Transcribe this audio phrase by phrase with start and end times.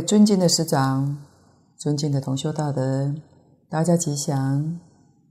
[0.00, 1.18] 尊敬的师长，
[1.76, 3.14] 尊敬的同修大德，
[3.68, 4.80] 大家吉祥，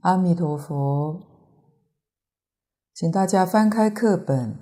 [0.00, 1.20] 阿弥陀佛。
[2.94, 4.56] 请大家翻开课本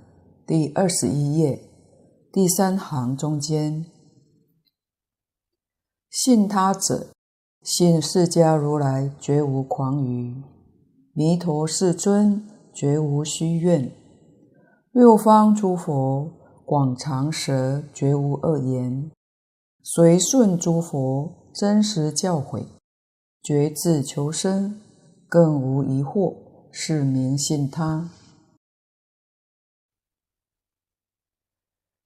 [0.47, 1.69] 第二十一页
[2.33, 3.87] 第三行中间，
[6.11, 7.09] 信他者，
[7.63, 10.43] 信释迦如来绝无狂语，
[11.13, 13.91] 弥陀世尊绝无虚愿，
[14.93, 16.31] 六方诸佛
[16.65, 19.11] 广长舌绝无恶言。
[19.83, 22.67] 随顺诸佛真实教诲，
[23.43, 24.81] 决志求生，
[25.29, 26.37] 更无疑惑，
[26.71, 28.11] 是名信他。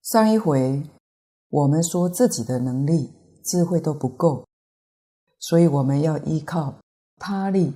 [0.03, 0.83] 上一回
[1.49, 3.13] 我们说自己的能力、
[3.45, 4.47] 智慧都不够，
[5.39, 6.75] 所以我们要依靠
[7.17, 7.73] 他力。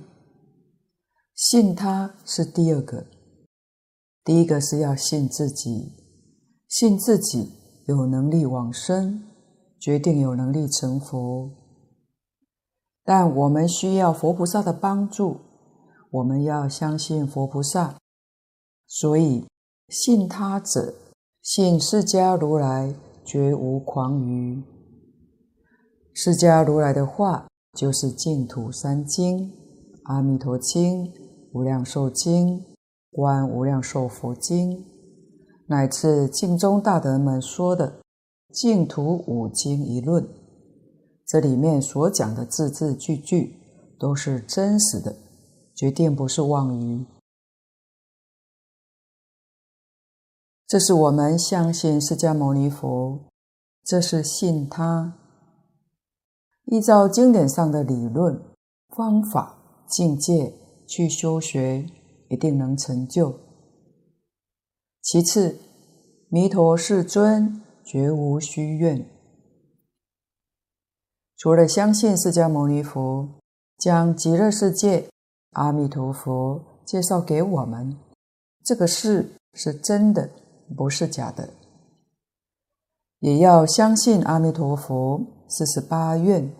[1.33, 3.05] 信他是第二个，
[4.23, 5.91] 第一个是要信自己，
[6.67, 7.51] 信自己
[7.85, 9.23] 有能力往生。
[9.79, 11.51] 决定有能力成佛，
[13.03, 15.41] 但我们需要佛菩萨的帮助。
[16.09, 17.97] 我们要相信佛菩萨，
[18.87, 19.45] 所以
[19.89, 20.95] 信他者，
[21.41, 22.95] 信释迦如来
[23.25, 24.63] 绝无誑语。
[26.13, 27.45] 释迦如来的话
[27.77, 29.51] 就是净土三经：
[30.05, 31.05] 《阿弥陀经》、
[31.53, 32.59] 《无量寿经》、
[33.11, 34.77] 《观无量寿佛经》，
[35.67, 37.99] 乃至净宗大德们说的。
[38.53, 40.27] 净土五经一论，
[41.25, 43.59] 这里面所讲的字字句句
[43.99, 45.15] 都是真实的，
[45.75, 47.05] 决定不是妄语。
[50.65, 53.19] 这是我们相信释迦牟尼佛，
[53.83, 55.13] 这是信他。
[56.65, 58.41] 依照经典上的理论、
[58.95, 60.53] 方法、境界
[60.85, 61.85] 去修学，
[62.29, 63.39] 一定能成就。
[65.01, 65.57] 其次，
[66.29, 67.61] 弥陀世尊。
[67.87, 69.09] 绝无虚愿。
[71.37, 73.29] 除了相信释迦牟尼佛
[73.77, 75.07] 将极乐世界
[75.51, 77.97] 阿弥陀佛介绍给我们，
[78.65, 80.29] 这个事是真的，
[80.75, 81.49] 不是假的，
[83.19, 86.53] 也要相信阿弥陀佛四十八愿，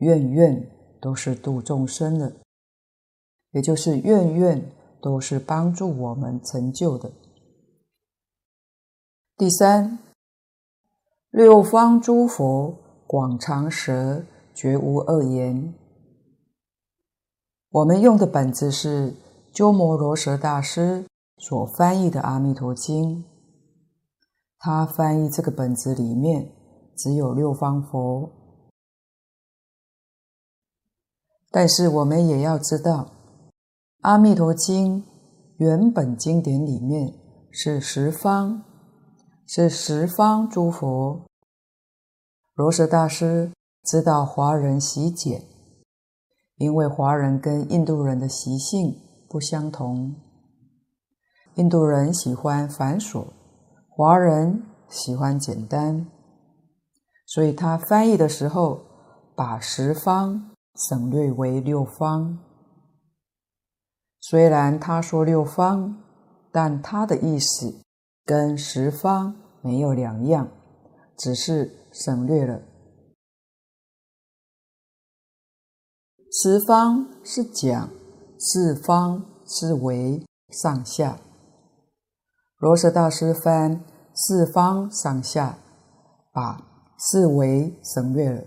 [0.00, 0.70] 愿愿
[1.00, 2.30] 都是度众生的，
[3.52, 4.70] 也就是愿愿
[5.00, 7.10] 都是帮助我们成就的。
[9.38, 9.98] 第三。
[11.30, 12.74] 六方诸佛
[13.06, 15.74] 广长舌，绝无恶言。
[17.68, 19.14] 我们用的本子是
[19.52, 21.04] 鸠摩罗什大师
[21.36, 23.18] 所翻译的《阿弥陀经》，
[24.58, 26.50] 他翻译这个本子里面
[26.96, 28.30] 只有六方佛，
[31.50, 33.04] 但是我们也要知道，
[34.00, 35.02] 《阿弥陀经》
[35.58, 37.12] 原本经典里面
[37.50, 38.64] 是十方。
[39.50, 41.24] 是十方诸佛，
[42.54, 43.50] 罗什大师
[43.82, 45.42] 知道华人喜简，
[46.56, 48.94] 因为华人跟印度人的习性
[49.26, 50.14] 不相同，
[51.54, 53.24] 印度人喜欢繁琐，
[53.88, 56.06] 华人喜欢简单，
[57.24, 58.82] 所以他翻译的时候
[59.34, 62.38] 把十方省略为六方。
[64.20, 66.02] 虽然他说六方，
[66.52, 67.80] 但他的意思。
[68.28, 70.48] 跟十方没有两样，
[71.16, 72.62] 只是省略了。
[76.30, 77.90] 十方是讲，
[78.38, 81.18] 四方是为上下。
[82.58, 83.84] 罗什大师翻
[84.14, 85.58] 四方上下，
[86.32, 86.60] 把
[86.98, 88.44] 四维省略了。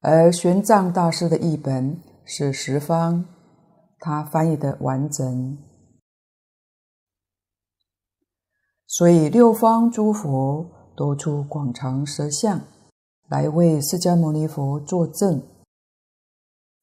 [0.00, 3.24] 而玄奘大师的译本是十方，
[3.98, 5.58] 他翻译的完整。
[8.90, 12.58] 所以六方诸佛都出广长舌相
[13.28, 15.42] 来为释迦牟尼佛作证，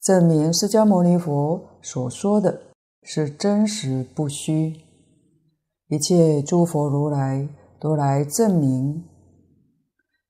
[0.00, 2.62] 证明释迦牟尼佛所说的
[3.02, 4.80] 是真实不虚。
[5.88, 7.48] 一切诸佛如来
[7.80, 9.04] 都来证明，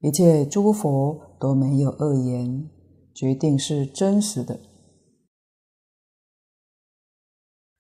[0.01, 2.71] 一切诸佛都没有恶言，
[3.15, 4.59] 决定是真实的。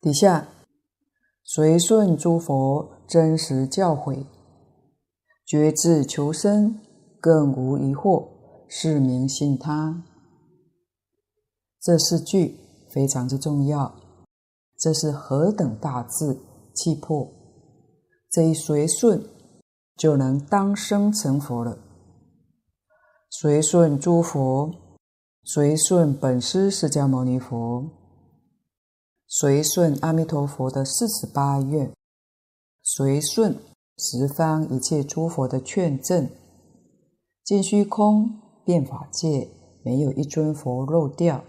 [0.03, 0.49] 底下。
[1.49, 4.27] 随顺诸佛真实教诲，
[5.47, 6.81] 决志求生，
[7.21, 8.27] 更无疑惑，
[8.69, 10.03] 是名信他。
[11.81, 12.59] 这四句
[12.91, 13.95] 非常之重要，
[14.77, 16.37] 这是何等大志
[16.75, 17.33] 气魄！
[18.29, 19.23] 这一随顺
[19.97, 21.79] 就能当生成佛了。
[23.31, 24.75] 随顺诸佛，
[25.45, 27.89] 随顺本师释迦牟尼佛。
[29.29, 31.93] 随顺阿弥陀佛的四十八愿，
[32.83, 33.59] 随顺
[33.99, 36.31] 十方一切诸佛的劝证，
[37.43, 39.49] 尽虚空遍法界，
[39.83, 41.45] 没有一尊佛漏掉。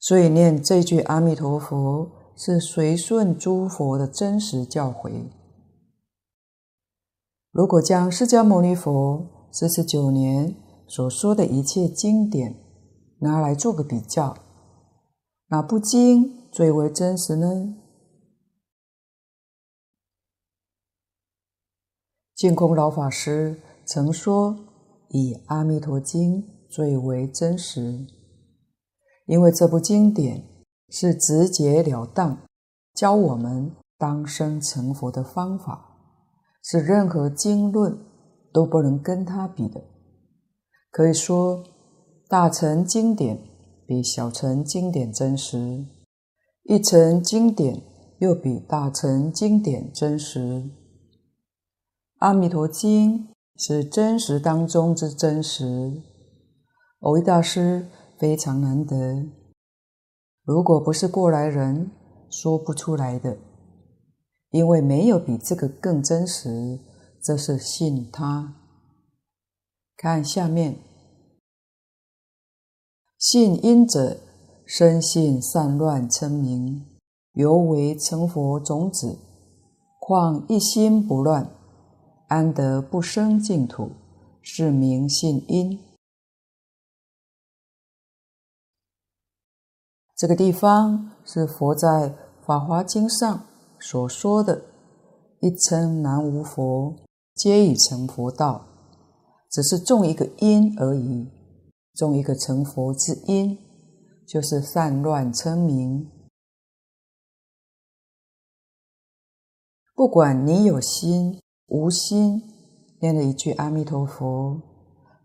[0.00, 5.30] 所以念这句阿弥陀佛，是随顺诸佛的真实教诲。
[7.52, 10.54] 如果将释迦牟尼佛四十九年
[10.86, 12.65] 所说的一切经典
[13.20, 14.36] 拿来做个比较，
[15.48, 17.76] 哪部经最为真实呢？
[22.34, 24.56] 净空老法师曾说，
[25.08, 28.06] 以《阿弥陀经》最为真实。
[29.24, 30.44] 因为这部经典
[30.90, 32.38] 是直截了当
[32.94, 35.96] 教我们当生成佛的方法，
[36.62, 37.98] 是任何经论
[38.52, 39.82] 都不能跟它比的。
[40.90, 41.64] 可以说，
[42.28, 43.38] 大乘经典
[43.86, 45.86] 比小乘经典真实，
[46.64, 47.82] 一乘经典
[48.18, 50.70] 又比大乘经典真实。
[52.18, 56.02] 阿弥陀经是真实当中之真实。
[57.00, 57.86] 蕅益大师。
[58.18, 59.30] 非常难得，
[60.42, 61.90] 如果不是过来人，
[62.30, 63.36] 说不出来的。
[64.48, 66.80] 因为没有比这个更真实，
[67.22, 68.54] 这是信他。
[69.98, 70.78] 看下面，
[73.18, 74.18] 信因者，
[74.66, 76.84] 深信善乱称名，
[77.32, 79.18] 犹为成佛种子。
[79.98, 81.50] 况一心不乱，
[82.28, 83.90] 安得不生净土？
[84.42, 85.80] 是名信因。
[90.14, 91.88] 这个地方是佛在
[92.44, 93.46] 《法华经》上
[93.80, 94.62] 所说的
[95.40, 96.94] “一称南无佛，
[97.34, 98.66] 皆已成佛道”，
[99.50, 101.26] 只是种一个因而已，
[101.96, 103.58] 中一个成佛之因，
[104.26, 106.10] 就是散乱称名。
[109.94, 112.42] 不管你有心无心，
[113.00, 114.60] 念了一句阿弥陀佛，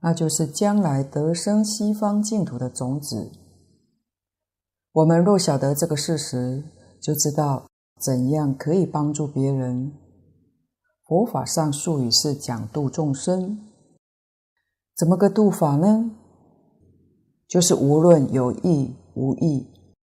[0.02, 3.34] 那就是将来得生西方净土的种子。
[4.94, 6.64] 我们若晓得这个事实，
[7.02, 7.68] 就知道
[8.00, 9.92] 怎样可以帮助别人。
[11.04, 13.60] 佛法上术语是讲度众生，
[14.96, 16.12] 怎么个度法呢？
[17.52, 19.68] 就是无论有意无意，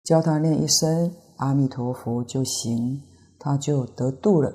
[0.04, 3.02] 教他念一声阿弥陀佛就行，
[3.38, 4.54] 他就得度了。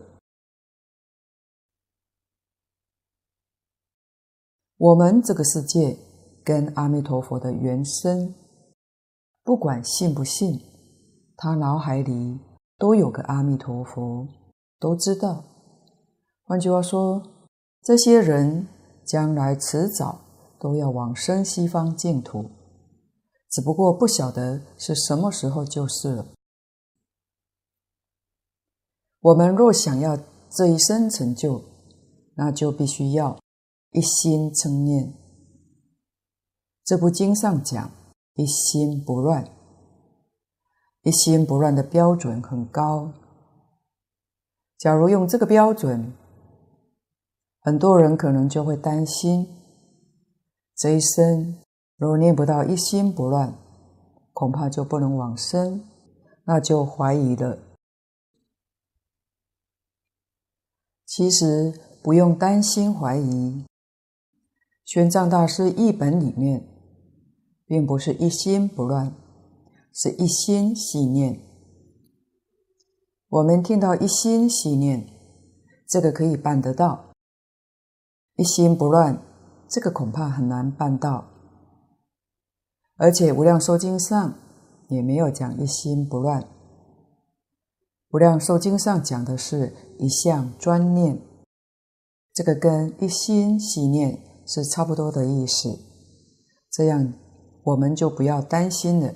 [4.78, 5.98] 我们这个世界
[6.44, 8.36] 跟阿弥陀佛的原生。
[9.44, 10.62] 不管信不信，
[11.36, 12.40] 他脑海里
[12.78, 14.28] 都有个阿弥陀佛，
[14.78, 15.44] 都知道。
[16.44, 17.24] 换句话说，
[17.82, 18.68] 这些人
[19.04, 20.20] 将来迟早
[20.60, 22.52] 都要往生西方净土，
[23.50, 26.28] 只不过不晓得是什么时候就是了。
[29.20, 30.18] 我们若想要
[30.50, 31.64] 这一生成就，
[32.36, 33.40] 那就必须要
[33.92, 35.14] 一心称念。
[36.84, 37.92] 这部经上讲。
[38.40, 39.50] 一心不乱，
[41.02, 43.12] 一心不乱的标准很高。
[44.78, 46.14] 假如用这个标准，
[47.62, 49.48] 很多人可能就会担心：
[50.76, 51.58] 这一生
[51.98, 53.54] 若念不到一心不乱，
[54.32, 55.84] 恐怕就不能往生，
[56.46, 57.60] 那就怀疑了。
[61.06, 63.66] 其实不用担心怀疑，
[64.86, 66.66] 玄奘大师译本里面。
[67.70, 69.14] 并不是一心不乱，
[69.92, 71.38] 是一心系念。
[73.28, 75.06] 我们听到一心系念，
[75.86, 77.12] 这个可以办得到；
[78.38, 79.22] 一心不乱，
[79.68, 81.28] 这个恐怕很难办到。
[82.98, 84.34] 而且《无量寿经》上
[84.90, 86.42] 也没有讲一心不乱，
[88.10, 91.20] 《无量寿经》上讲的是一向专念，
[92.34, 95.80] 这个跟一心系念是差不多的意思。
[96.72, 97.14] 这样。
[97.68, 99.14] 我们就不要担心了，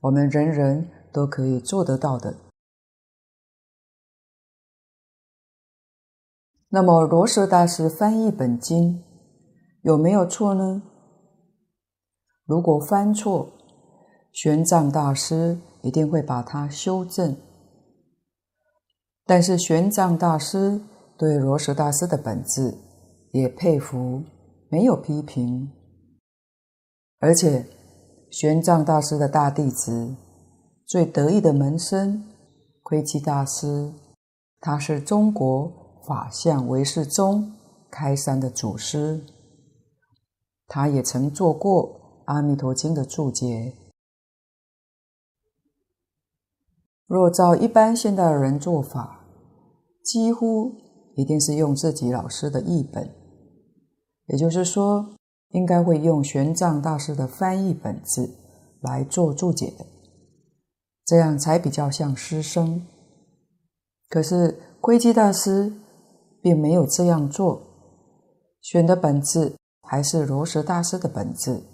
[0.00, 2.34] 我们人人都可以做得到的。
[6.70, 9.04] 那么罗什大师翻译本经
[9.82, 10.82] 有没有错呢？
[12.50, 13.48] 如果翻错，
[14.32, 17.36] 玄奘大师一定会把它修正。
[19.24, 20.80] 但是玄奘大师
[21.16, 22.76] 对罗什大师的本质
[23.30, 24.24] 也佩服，
[24.68, 25.70] 没有批评。
[27.20, 27.64] 而且，
[28.32, 30.16] 玄奘大师的大弟子、
[30.84, 32.20] 最得意的门生
[32.82, 33.92] 窥基大师，
[34.58, 35.72] 他是中国
[36.04, 37.52] 法相唯识宗
[37.92, 39.24] 开山的祖师，
[40.66, 41.94] 他也曾做过
[42.30, 43.74] 《阿弥陀经》的注解。
[47.08, 49.26] 若照一般现代人做法，
[50.04, 50.72] 几乎
[51.16, 53.12] 一定是用自己老师的译本，
[54.26, 55.10] 也就是说，
[55.48, 58.32] 应该会用玄奘大师的翻译本子
[58.80, 59.84] 来做注解的，
[61.04, 62.86] 这样才比较像师生。
[64.08, 65.72] 可是窥基大师
[66.40, 67.60] 并没有这样做，
[68.60, 71.64] 选的本子还是罗什大师的本子。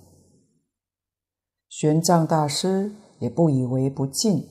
[1.78, 4.48] 玄奘大师也不以为不敬，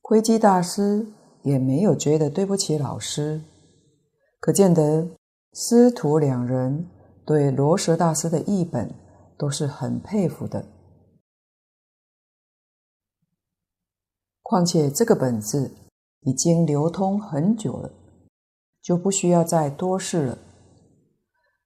[0.00, 1.06] 窥基大师
[1.44, 3.40] 也没有觉得对不起老师，
[4.40, 5.08] 可见得
[5.52, 6.88] 师徒两人
[7.24, 8.92] 对罗什大师的译本
[9.38, 10.66] 都是很佩服的。
[14.42, 15.70] 况且这个本子
[16.22, 17.92] 已经流通很久了，
[18.82, 20.38] 就不需要再多试了，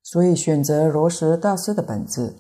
[0.03, 2.37] 所以选择罗什大师的本子。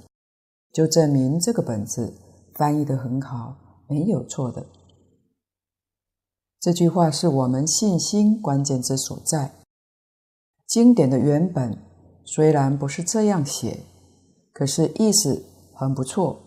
[0.72, 2.14] 就证明这个本子
[2.54, 3.56] 翻译得很好，
[3.88, 4.66] 没有错的。
[6.60, 9.52] 这句话是我们信心关键之所在。
[10.66, 11.78] 经典的原本
[12.24, 13.80] 虽然不是这样写，
[14.52, 16.40] 可是意思很不错。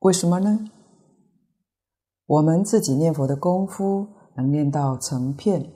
[0.00, 0.70] 为什么呢？
[2.26, 5.72] 我们自己念佛的功夫能念到成片，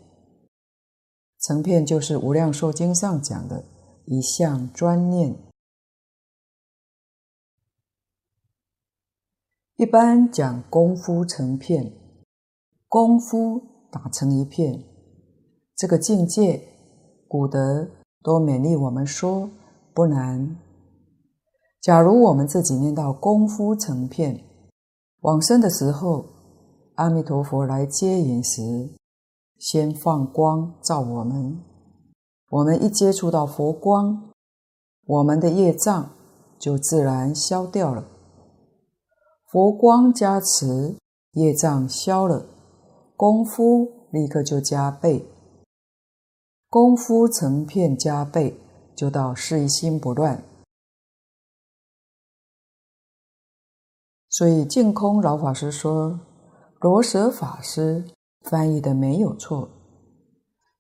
[1.41, 3.65] 成片就是《无量寿经》上讲的
[4.07, 5.52] 一项专念。
[9.83, 11.93] 一般讲功夫成片，
[12.87, 13.61] 功夫
[13.91, 14.85] 打成一片，
[15.75, 16.63] 这个境界，
[17.27, 17.89] 古德
[18.23, 19.51] 都勉励我们说
[19.93, 20.57] 不难。
[21.81, 24.45] 假如我们自己念到功夫成片，
[25.23, 26.27] 往生的时候，
[26.95, 28.89] 阿弥陀佛来接引时，
[29.59, 31.61] 先放光照我们，
[32.51, 34.31] 我们一接触到佛光，
[35.07, 36.09] 我们的业障
[36.57, 38.12] 就自然消掉了。
[39.53, 40.97] 佛光加持，
[41.33, 42.47] 业障消了，
[43.19, 45.27] 功夫立刻就加倍。
[46.71, 48.59] 功夫成片加倍，
[48.97, 50.43] 就到事一心不乱。
[54.31, 56.19] 所以净空老法师说，
[56.81, 58.07] 罗什法师
[58.49, 59.69] 翻译的没有错，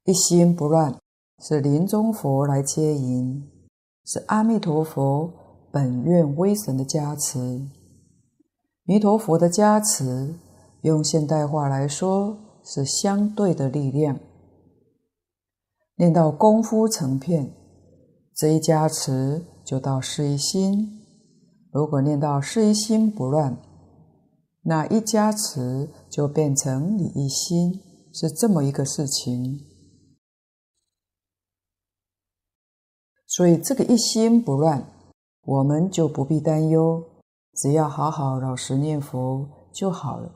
[0.04, 0.98] 一心不乱
[1.40, 3.46] 是临终佛来接引，
[4.06, 5.30] 是阿弥陀佛
[5.70, 7.68] 本愿威神的加持。
[8.84, 10.34] 弥陀佛的加持，
[10.80, 14.18] 用现代话来说是相对的力量。
[15.94, 17.54] 念到功夫成片，
[18.34, 21.00] 这一加持就到事一心；
[21.70, 23.56] 如果念到事一心不乱，
[24.62, 27.80] 那一加持就变成理一心，
[28.12, 29.60] 是这么一个事情。
[33.28, 34.84] 所以这个一心不乱，
[35.44, 37.11] 我们就不必担忧。
[37.54, 40.32] 只要好好老实念佛就好了。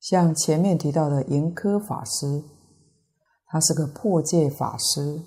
[0.00, 2.42] 像前面提到的盈科法师，
[3.46, 5.22] 他是个破戒法师，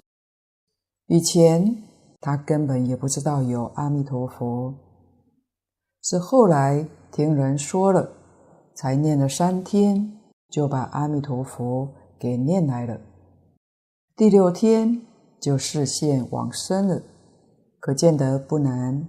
[1.07, 1.83] 以前
[2.19, 4.73] 他根本也不知道有阿弥陀佛，
[6.01, 8.09] 是后来听人说了，
[8.75, 10.19] 才念了三天，
[10.49, 12.99] 就把阿弥陀佛给念来了。
[14.15, 15.01] 第六天
[15.39, 17.01] 就示现往生了，
[17.79, 19.07] 可见得不难。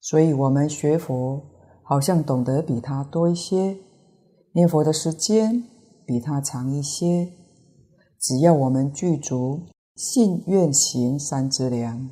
[0.00, 1.42] 所以，我们学佛
[1.82, 3.76] 好像懂得比他多一些，
[4.52, 5.62] 念佛的时间
[6.06, 7.32] 比他长一些。
[8.18, 9.60] 只要我们具足
[9.96, 12.10] 信愿行三资粮，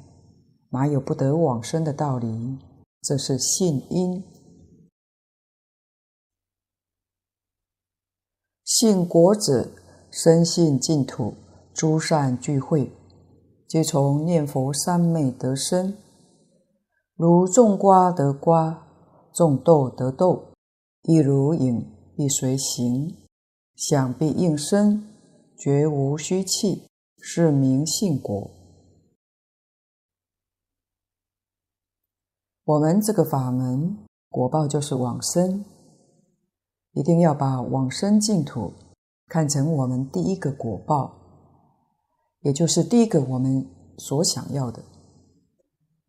[0.70, 2.58] 哪有不得往生的道理？
[3.02, 4.22] 这是信因。
[8.64, 9.70] 信果者，
[10.10, 11.34] 深信净土
[11.72, 12.92] 诸善聚会，
[13.66, 15.94] 皆从念佛三昧得生。
[17.18, 18.86] 如种瓜得瓜，
[19.32, 20.52] 种豆得豆，
[21.02, 21.84] 亦如影
[22.14, 23.12] 必随形，
[23.74, 25.02] 响必应声，
[25.56, 26.86] 绝无虚弃，
[27.20, 28.48] 是名信果。
[32.62, 33.98] 我们这个法门
[34.28, 35.64] 果报就是往生，
[36.92, 38.72] 一定要把往生净土
[39.26, 41.16] 看成我们第一个果报，
[42.42, 44.80] 也就是第一个我们所想要的。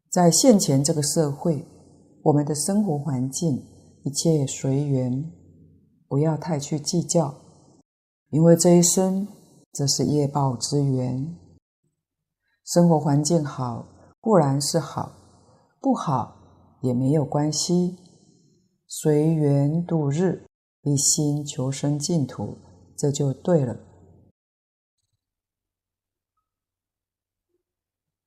[0.09, 1.67] 在现前这个社会，
[2.23, 3.63] 我们的生活环境
[4.03, 5.31] 一切随缘，
[6.07, 7.35] 不要太去计较，
[8.31, 9.27] 因为这一生
[9.71, 11.35] 这是业报之缘。
[12.65, 13.87] 生活环境好
[14.19, 15.11] 固然是好，
[15.79, 17.95] 不好也没有关系，
[18.87, 20.43] 随缘度日，
[20.81, 22.57] 一心求生净土，
[22.97, 23.77] 这就对了。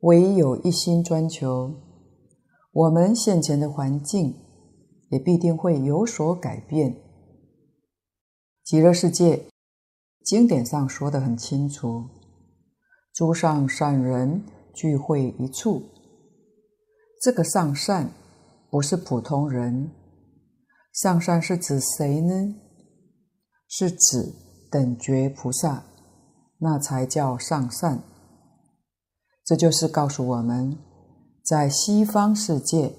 [0.02, 1.74] 唯有一心专求，
[2.72, 4.34] 我们现前的环境
[5.10, 6.96] 也必定会有所改变。
[8.64, 9.46] 极乐世界
[10.24, 12.04] 经典上说的很清楚：
[13.12, 14.42] 诸上善人
[14.74, 15.82] 聚会一处。
[17.20, 18.10] 这个上善
[18.70, 19.92] 不是普通人，
[20.92, 22.56] 上善是指谁呢？
[23.68, 24.34] 是指
[24.68, 25.84] 等觉菩萨，
[26.58, 28.02] 那才叫上善。
[29.44, 30.78] 这就是告诉我们，
[31.42, 32.94] 在西方世界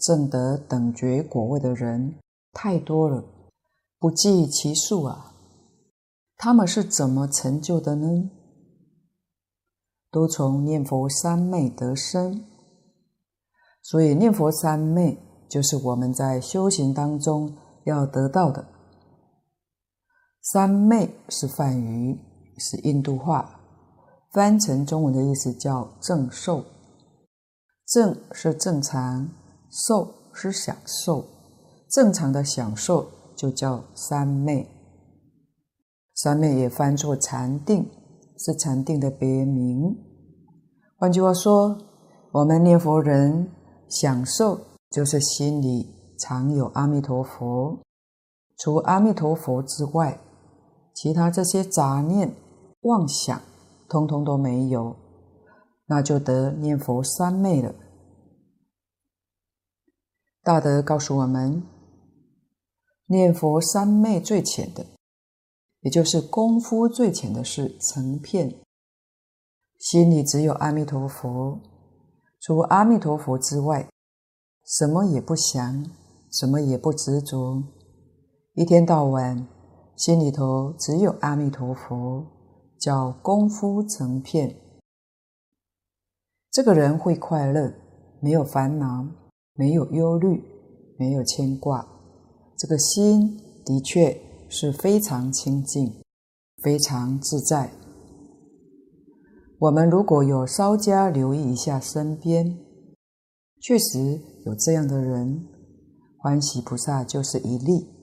[0.00, 2.14] 证得等觉果位的人
[2.52, 3.22] 太多了，
[3.98, 5.34] 不计其数啊！
[6.36, 8.30] 他们是怎么成就的呢？
[10.10, 12.44] 都从念佛三昧得生。
[13.82, 18.66] 所以念佛三昧就是我们在修行当中要得到的。
[20.40, 22.18] 三昧是梵语，
[22.58, 23.61] 是印度话。
[24.32, 26.64] 翻成中文的意思叫正受，
[27.86, 29.28] 正是正常，
[29.70, 31.22] 受是享受，
[31.90, 34.66] 正常的享受就叫三昧。
[36.14, 37.86] 三昧也翻作禅定，
[38.38, 39.94] 是禅定的别名。
[40.96, 41.76] 换句话说，
[42.32, 43.50] 我们念佛人
[43.90, 44.58] 享受
[44.90, 45.86] 就是心里
[46.18, 47.78] 常有阿弥陀佛，
[48.56, 50.18] 除阿弥陀佛之外，
[50.94, 52.34] 其他这些杂念
[52.80, 53.38] 妄想。
[53.92, 54.96] 通通都没有，
[55.84, 57.74] 那就得念佛三昧了。
[60.42, 61.62] 大德告诉我们，
[63.04, 64.86] 念佛三昧最浅的，
[65.80, 68.62] 也就是功夫最浅的是成片，
[69.78, 71.60] 心里只有阿弥陀佛，
[72.40, 73.86] 除阿弥陀佛之外，
[74.64, 75.84] 什么也不想，
[76.30, 77.62] 什么也不执着，
[78.54, 79.46] 一天到晚
[79.94, 82.26] 心里头只有阿弥陀佛。
[82.82, 84.56] 叫功夫成片，
[86.50, 87.72] 这个人会快乐，
[88.20, 89.06] 没有烦恼，
[89.54, 90.42] 没有忧虑，
[90.98, 91.86] 没有牵挂，
[92.58, 96.02] 这个心的确是非常清净，
[96.60, 97.70] 非常自在。
[99.60, 102.58] 我们如果有稍加留意一下身边，
[103.60, 105.46] 确实有这样的人，
[106.18, 108.01] 欢喜菩萨就是一例。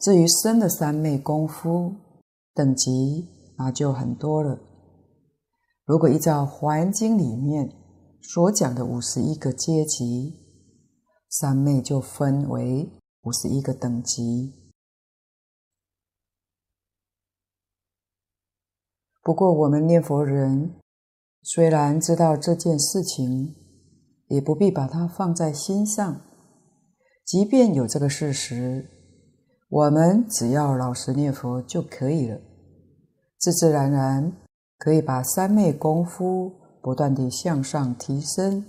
[0.00, 1.94] 至于深的三昧功夫
[2.54, 4.58] 等级，那就很多了。
[5.84, 7.70] 如果依照《华严经》里面
[8.22, 10.34] 所讲的五十一个阶级，
[11.28, 12.88] 三昧就分为
[13.24, 14.72] 五十一个等级。
[19.22, 20.76] 不过我们念佛人
[21.42, 23.54] 虽然知道这件事情，
[24.28, 26.22] 也不必把它放在心上。
[27.26, 28.99] 即便有这个事实。
[29.70, 32.40] 我们只要老实念佛就可以了，
[33.38, 34.32] 自自然然
[34.76, 36.52] 可以把三昧功夫
[36.82, 38.66] 不断地向上提升。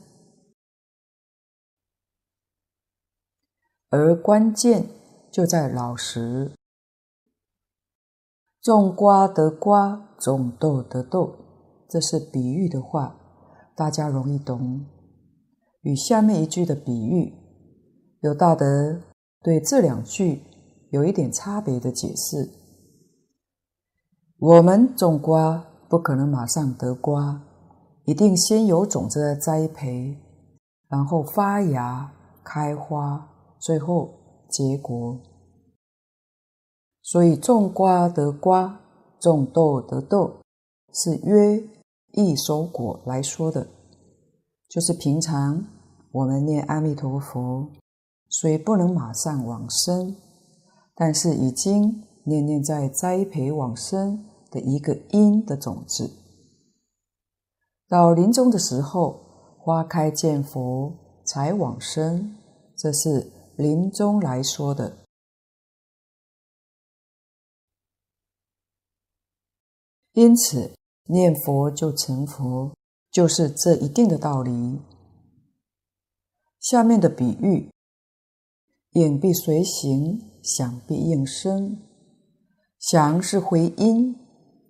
[3.90, 4.90] 而关键
[5.32, 6.52] 就在老实，
[8.62, 11.36] 种瓜得瓜，种豆得豆，
[11.90, 13.16] 这是比喻的话，
[13.76, 14.86] 大家容易懂。
[15.82, 17.34] 与下面一句的比喻，
[18.20, 19.02] 有大德
[19.42, 20.44] 对这两句。
[20.92, 22.50] 有一点差别的解释，
[24.38, 27.42] 我们种瓜不可能马上得瓜，
[28.04, 30.18] 一定先有种子的栽培，
[30.90, 32.12] 然后发芽、
[32.44, 33.26] 开花，
[33.58, 34.10] 最后
[34.50, 35.18] 结果。
[37.02, 38.78] 所以种瓜得瓜，
[39.20, 40.42] 种豆得豆，
[40.94, 41.64] 是约
[42.12, 43.66] 易熟果来说的，
[44.68, 45.66] 就是平常
[46.12, 47.66] 我们念阿弥陀佛，
[48.28, 50.14] 虽不能马上往生。
[51.02, 56.12] 但是已经念念在栽培往生的一个因的种子，
[57.88, 59.20] 到临终的时候，
[59.58, 60.94] 花开见佛
[61.26, 62.36] 才往生，
[62.78, 64.96] 这是临终来说的。
[70.14, 70.72] 因此，
[71.06, 72.76] 念佛就成佛，
[73.10, 74.80] 就是这一定的道理。
[76.60, 77.72] 下面的比喻，
[78.92, 80.28] 眼必随形。
[80.42, 81.78] 响必应声，
[82.80, 84.16] 响是回音。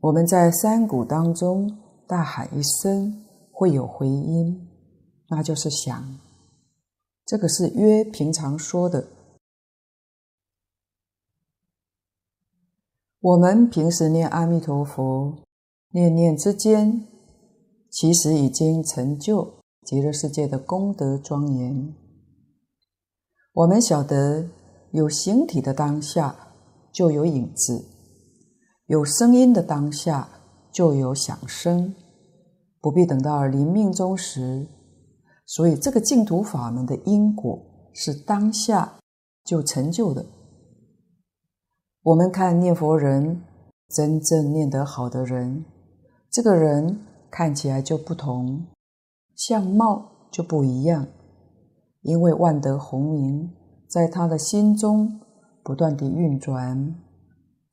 [0.02, 4.68] 我们在山谷当中大喊一声，会有回音，
[5.30, 6.20] 那就是响。
[7.26, 9.08] 这个是约平常说的。
[13.20, 15.38] 我们平时念阿弥陀佛，
[15.92, 17.08] 念念之间，
[17.90, 19.54] 其实已经成就
[19.84, 21.94] 极乐世界的功德庄严。
[23.54, 24.48] 我们晓得。
[24.91, 26.36] 有形体的当下，
[26.91, 27.86] 就有影子；
[28.88, 30.27] 有声音的当下，
[30.71, 31.95] 就有响声。
[32.82, 34.67] 不必等到临命终时。
[35.45, 37.60] 所以，这个净土法门的因果
[37.93, 38.99] 是当下
[39.43, 40.25] 就成就的。
[42.04, 43.43] 我们看念佛人
[43.89, 45.65] 真正念得好的人，
[46.32, 48.65] 这个人看起来就不同，
[49.36, 51.06] 相貌就不一样，
[52.01, 53.51] 因为万德洪名
[53.91, 55.19] 在他的心中
[55.62, 56.95] 不断地运转，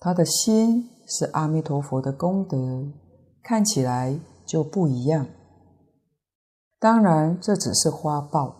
[0.00, 2.88] 他的心是阿弥陀佛的功德，
[3.40, 5.28] 看起来就不一样。
[6.80, 8.56] 当然，这只是花报，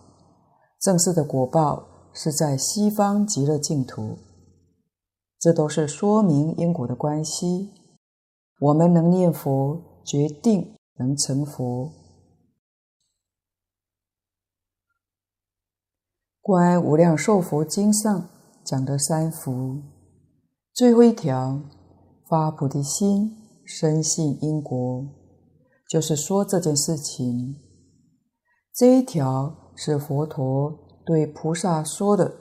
[0.79, 4.17] 正式的果报是在西方极乐净土。
[5.37, 7.71] 这都是说明因果的关系。
[8.61, 11.91] 我们能念佛，决定能成佛。
[16.49, 18.27] 观无量寿佛经上
[18.65, 19.83] 讲的三福，
[20.73, 21.61] 最后一条
[22.27, 25.05] 发菩提心，深信因果，
[25.87, 27.55] 就是说这件事情。
[28.73, 30.73] 这一条是佛陀
[31.05, 32.33] 对菩萨说的，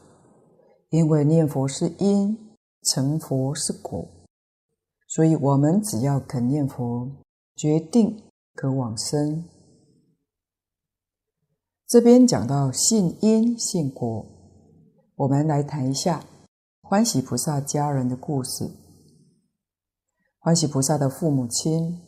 [0.88, 2.48] 因为念佛是因。
[2.84, 4.08] 成佛是果，
[5.08, 7.10] 所以我们只要肯念佛，
[7.54, 8.22] 决定
[8.54, 9.44] 可往生。
[11.88, 14.26] 这边讲到信因信果，
[15.14, 16.22] 我们来谈一下
[16.82, 18.70] 欢喜菩萨家人的故事。
[20.38, 21.98] 欢喜菩萨的父母亲，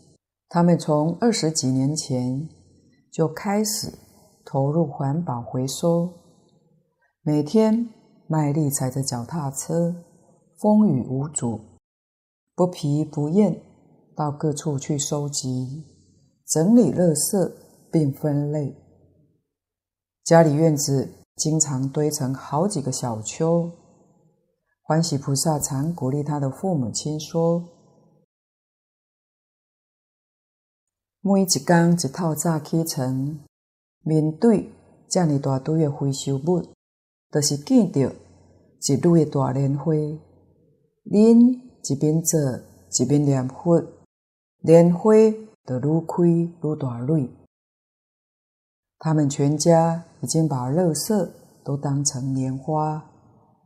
[0.51, 2.47] 他们从二十几年前
[3.11, 3.91] 就开始
[4.45, 6.13] 投入环保回收，
[7.23, 7.89] 每天
[8.29, 10.05] 卖力踩着脚踏车。
[10.59, 11.59] 风雨无阻，
[12.55, 13.63] 不疲不厌，
[14.15, 15.87] 到各处去收集、
[16.47, 17.53] 整理垃圾
[17.91, 18.77] 并分类。
[20.25, 23.71] 家里院子经常堆成好几个小丘。
[24.83, 27.65] 欢喜菩萨常鼓励他的父母亲说
[31.23, 33.39] ：“每一天一透早起床，
[34.03, 34.71] 面对
[35.09, 36.67] 这么大堆的回收物，
[37.31, 39.95] 就是见到一蕊大莲花。”
[41.11, 42.39] 恁一边做
[42.99, 43.83] 一边念佛，
[44.61, 45.15] 莲花
[45.65, 47.31] 就愈开愈大蕊。
[49.01, 51.29] 他们全家已经把垃圾
[51.65, 53.03] 都当成莲花，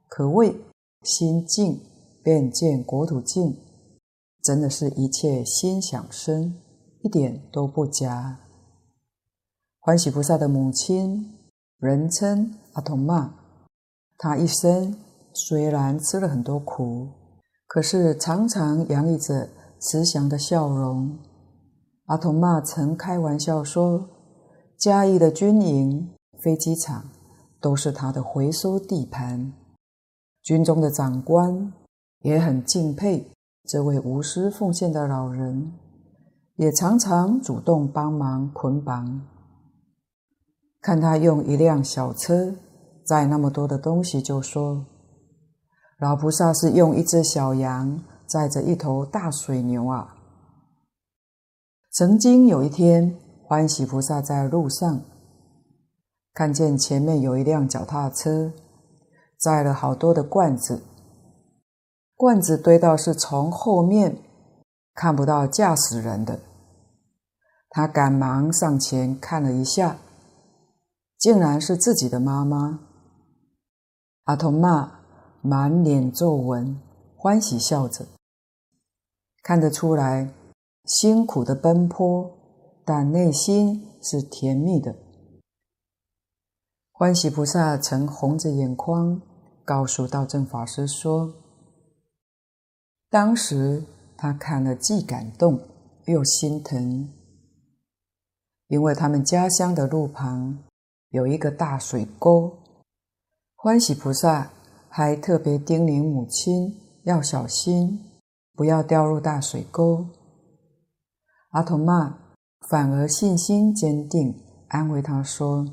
[0.08, 0.56] 可谓
[1.02, 1.78] 心净
[2.22, 3.58] 便见国土净，
[4.42, 6.54] 真的是一切心想生，
[7.02, 8.38] 一点都不假。
[9.80, 11.34] 欢喜菩萨的母亲
[11.78, 13.34] 人称阿童妈，
[14.16, 14.96] 她一生
[15.34, 17.08] 虽然吃了很多苦。
[17.66, 19.48] 可是常常洋溢着
[19.80, 21.18] 慈祥的笑容。
[22.04, 24.08] 阿童妈曾开玩笑说
[24.76, 26.10] ：“嘉义的军营、
[26.40, 27.04] 飞机场
[27.60, 29.52] 都是他的回收地盘。”
[30.42, 31.72] 军中的长官
[32.20, 33.30] 也很敬佩
[33.64, 35.72] 这位无私奉献的老人，
[36.56, 39.22] 也常常主动帮忙捆绑。
[40.82, 42.54] 看他用一辆小车
[43.06, 44.84] 载那么多的东西，就说。
[45.98, 50.16] 老菩萨是用一只小羊载着一头大水牛啊！
[51.92, 53.16] 曾经有一天，
[53.54, 55.02] 欢喜菩萨在路上
[56.32, 58.50] 看见前面有一辆脚踏车，
[59.38, 60.82] 载了好多的罐子，
[62.16, 64.16] 罐子堆到是从后面
[64.92, 66.40] 看不到驾驶人的。
[67.70, 69.98] 他赶忙上前看了一下，
[71.16, 72.80] 竟然是自己的妈妈，
[74.24, 74.98] 阿童妈。
[75.42, 76.80] 满脸皱纹，
[77.16, 78.04] 欢喜笑着，
[79.44, 80.28] 看得出来
[80.86, 82.33] 辛苦的奔波，
[82.84, 84.94] 但内心是甜蜜的。
[86.92, 89.20] 欢喜菩萨曾红着眼眶
[89.64, 91.34] 告诉道正法师说
[93.10, 93.84] ：“当时
[94.16, 95.60] 他看了既感动
[96.04, 97.12] 又心疼，
[98.68, 100.58] 因为他们家乡的路旁
[101.10, 102.58] 有一个大水沟，
[103.56, 104.50] 欢喜菩萨。”
[104.96, 107.98] 还特别叮咛母亲要小心，
[108.54, 110.06] 不要掉入大水沟。
[111.48, 112.16] 阿童妈
[112.68, 114.34] 反而信心坚定，
[114.68, 115.66] 安慰他说：“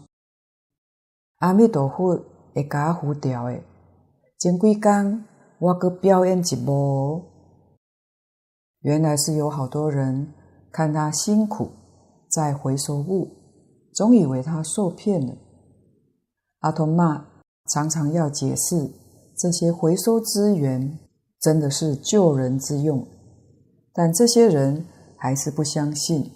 [1.39, 2.21] 阿弥陀佛
[2.53, 3.61] 会把我扶掉的，
[4.37, 5.25] 前几天
[5.59, 7.23] 我阁表演一幕。”
[8.81, 10.33] 原来是有好多人
[10.71, 11.69] 看他辛苦
[12.29, 13.29] 在回收物，
[13.93, 15.33] 总以为他受骗了。
[16.59, 17.27] 阿童妈
[17.67, 18.91] 常常要解释。
[19.37, 20.99] 这些回收资源
[21.39, 23.07] 真的是救人之用，
[23.91, 24.85] 但这些人
[25.17, 26.29] 还是不相信，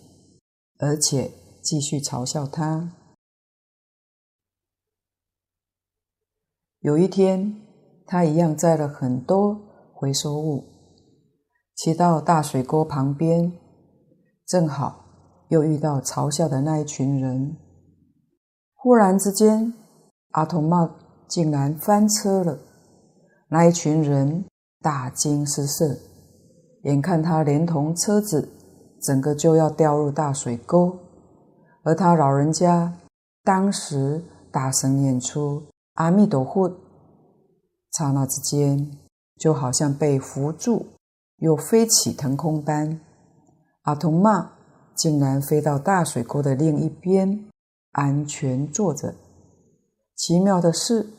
[0.77, 2.91] 而且继续嘲笑他。
[6.79, 7.61] 有一天，
[8.05, 9.59] 他一样载了很多
[9.93, 10.63] 回收物，
[11.75, 13.51] 骑到大水沟旁边，
[14.45, 15.05] 正好
[15.49, 17.57] 又遇到嘲笑的那一群人。
[18.73, 19.73] 忽然之间，
[20.31, 20.95] 阿童帽
[21.27, 22.59] 竟然翻车了。
[23.47, 24.45] 那一群人
[24.81, 25.97] 大惊失色，
[26.83, 28.47] 眼看他连同车子
[29.01, 30.97] 整个就要掉入大水沟，
[31.83, 32.93] 而他老人家
[33.43, 35.63] 当时大声念出
[35.95, 36.71] “阿弥陀佛”，
[37.91, 38.91] 刹那之间
[39.37, 40.85] 就好像被扶住，
[41.37, 42.99] 又飞起腾空般。
[43.83, 44.51] 阿童妈
[44.95, 47.45] 竟然飞到大水沟的另一边，
[47.91, 49.13] 安全坐着。
[50.15, 51.09] 奇妙的是，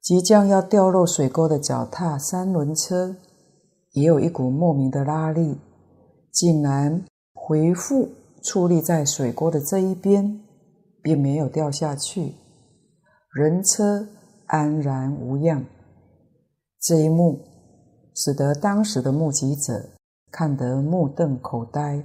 [0.00, 3.16] 即将要掉落水沟的脚踏三轮车。
[3.92, 5.56] 也有一股莫名的拉力，
[6.34, 8.10] 竟然回复
[8.42, 10.42] 矗立在水锅的这一边，
[11.00, 12.34] 并没有掉下去，
[13.32, 14.08] 人车
[14.46, 15.64] 安然无恙。
[16.80, 17.40] 这一幕
[18.14, 19.90] 使得当时的目击者
[20.30, 22.04] 看得目瞪口呆。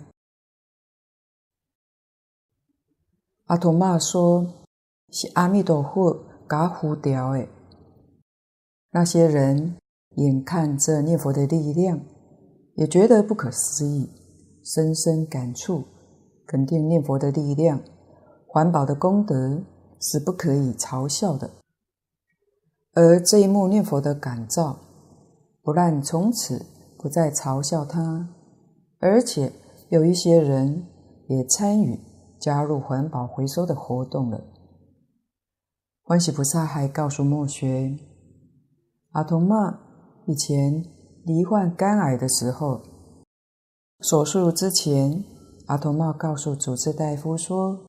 [3.48, 4.48] 阿童妈说
[5.12, 7.48] ：“是阿弥陀佛加护掉的。”
[8.92, 9.76] 那些人。
[10.16, 12.02] 眼看这念佛的力量，
[12.74, 14.10] 也觉得不可思议，
[14.64, 15.84] 深深感触，
[16.46, 17.82] 肯定念佛的力量，
[18.48, 19.62] 环保的功德
[20.00, 21.50] 是不可以嘲笑的。
[22.94, 24.78] 而这一幕念佛的感召，
[25.62, 26.66] 不但从此
[26.98, 28.30] 不再嘲笑他，
[29.00, 29.52] 而且
[29.90, 30.86] 有一些人
[31.28, 32.00] 也参与
[32.40, 34.42] 加入环保回收的活动了。
[36.04, 37.98] 欢喜菩萨还告诉莫学
[39.12, 39.80] 阿童妈。
[40.26, 40.86] 以前
[41.26, 42.82] 罹患肝癌的时候，
[44.02, 45.26] 手术之前，
[45.66, 47.86] 阿童妈告诉主治大夫说：“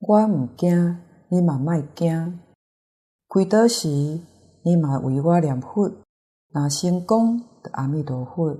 [0.00, 2.40] 我唔惊，你嘛莫惊。
[3.28, 4.20] 开刀时，
[4.64, 5.92] 你嘛为我念佛，
[6.48, 8.58] 若成功得阿弥陀佛，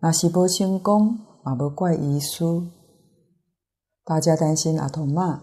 [0.00, 2.44] 若是无成功，嘛无怪医师。”
[4.04, 5.42] 大家担心阿童妈，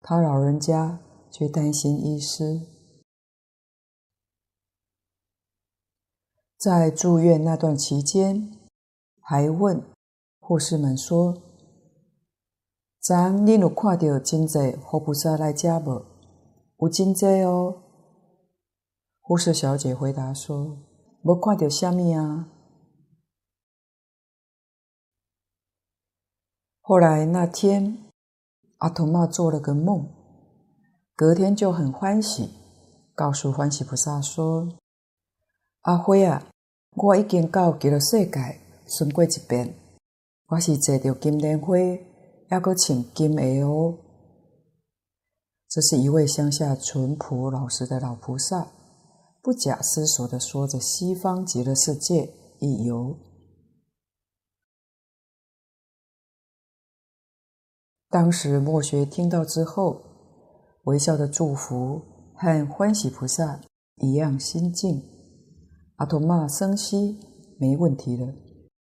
[0.00, 1.00] 他老人家
[1.32, 2.60] 却担心医师。
[6.56, 8.56] 在住院那段期间，
[9.20, 9.82] 还问
[10.46, 11.32] 护士们说
[13.00, 16.04] ：“昨恁有看到真济佛菩萨来家无？
[16.80, 17.82] 有真济哦。”
[19.22, 20.76] 护士小姐回答说
[21.24, 22.50] ：“没看到什么啊。”
[26.82, 28.04] 后来那天，
[28.76, 30.06] 阿童妈做了个梦，
[31.16, 32.50] 隔天就很欢喜，
[33.14, 34.68] 告诉欢喜菩萨说
[35.80, 36.46] ：“阿辉啊。”
[36.96, 39.74] 我已经到极乐世界巡过一遍，
[40.48, 41.74] 我是坐着金莲花，
[42.50, 43.98] 还阁穿金鞋哦。
[45.70, 48.68] 这是一位乡下淳朴老实的老菩萨，
[49.42, 53.16] 不假思索地说着西方极乐世界一游。
[58.10, 60.02] 当时末学听到之后，
[60.84, 62.02] 微笑的祝福，
[62.34, 63.62] 和欢喜菩萨
[63.96, 65.02] 一样心境。
[65.96, 67.18] 阿童妈生息
[67.58, 68.34] 没问题了，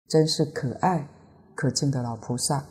[0.08, 1.10] 真是可爱
[1.54, 2.66] 可敬的老菩萨。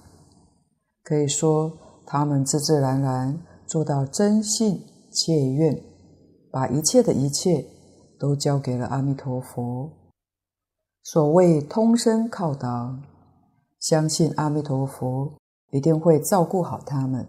[1.04, 5.84] 可以说，他们自自然然做到真信切愿，
[6.52, 7.66] 把一切的一切
[8.20, 9.92] 都交给了阿弥陀佛。
[11.02, 13.04] 所谓通身靠党，
[13.80, 15.38] 相信阿弥陀佛
[15.72, 17.28] 一定会照顾好他们，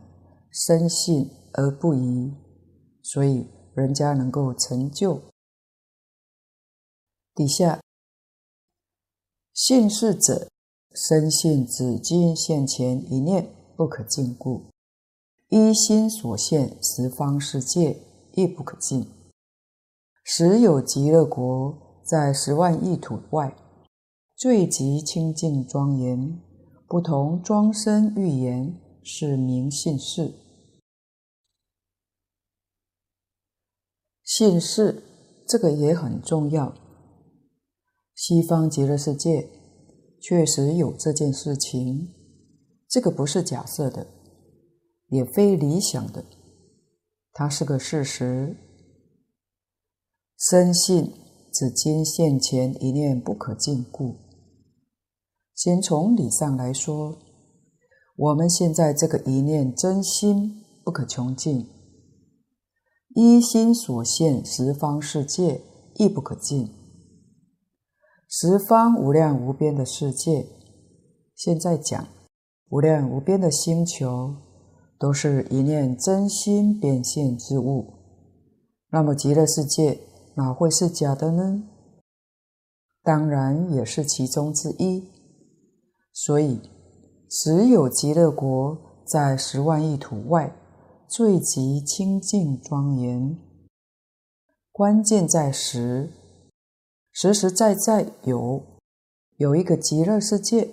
[0.52, 2.32] 深信而不疑，
[3.02, 5.20] 所以人家能够成就。
[7.34, 7.80] 底下，
[9.52, 10.48] 信是者，
[10.94, 14.66] 深信只今现前一念不可尽故，
[15.48, 18.00] 一心所现十方世界
[18.34, 19.04] 亦不可尽。
[20.22, 23.56] 实有极乐国在十万亿土外，
[24.36, 26.40] 最极清净庄严，
[26.86, 30.32] 不同庄身欲言，是名信是。
[34.22, 35.02] 信是
[35.48, 36.72] 这个也很重要。
[38.14, 39.50] 西方极乐世界
[40.26, 42.08] 确实有这件事情，
[42.88, 44.06] 这个不是假设的，
[45.08, 46.24] 也非理想的，
[47.34, 48.56] 它是个事实。
[50.38, 51.12] 深信
[51.52, 54.16] 只今现前一念不可尽故。
[55.54, 57.18] 先从理上来说，
[58.16, 61.68] 我们现在这个一念真心不可穷尽，
[63.14, 65.60] 一心所现十方世界
[65.96, 66.83] 亦不可尽。
[68.36, 70.48] 十方无量无边的世界，
[71.36, 72.04] 现在讲
[72.68, 74.34] 无量无边的星球，
[74.98, 77.94] 都是一念真心变现之物。
[78.90, 80.00] 那么极乐世界
[80.34, 81.62] 哪会是假的呢？
[83.04, 85.08] 当然也是其中之一。
[86.12, 86.60] 所以，
[87.30, 90.52] 只有极乐国在十万亿土外，
[91.06, 93.38] 最极清净庄严。
[94.72, 96.10] 关键在实。
[97.14, 98.60] 实实在在有，
[99.36, 100.68] 有一个极乐世界。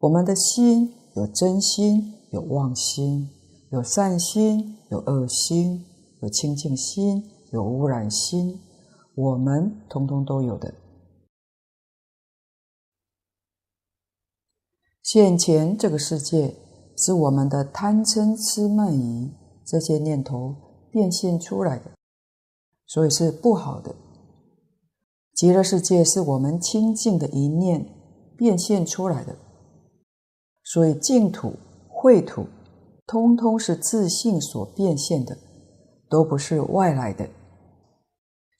[0.00, 3.30] 我们的心有真心，有妄心，
[3.70, 5.86] 有善心，有恶心，
[6.20, 8.60] 有清净心，有污染心，
[9.14, 10.74] 我们通通都有的。
[15.00, 16.56] 现前这个世界
[16.96, 19.32] 是我们的贪嗔痴慢疑
[19.64, 20.56] 这些念头
[20.90, 21.92] 变现出来的，
[22.84, 23.94] 所以是不好的。
[25.34, 27.86] 极乐世界是我们清净的一念
[28.36, 29.36] 变现出来的，
[30.62, 31.54] 所以净土、
[31.90, 32.46] 秽土，
[33.06, 35.36] 通通是自性所变现的，
[36.08, 37.28] 都不是外来的。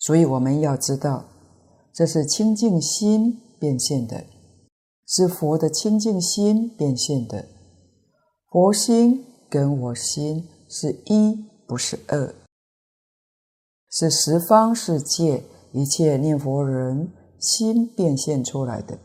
[0.01, 1.25] 所以我们要知道，
[1.93, 4.25] 这是清净心变现的。
[5.07, 7.47] 是佛的清净心变现的，
[8.51, 12.35] 佛心跟我心是一，不是二，
[13.91, 18.97] 是十方世界一切念佛人心变现出来的。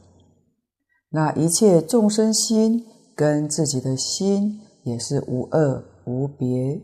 [1.10, 6.80] 那一切众生心跟自己的心也是无二无别，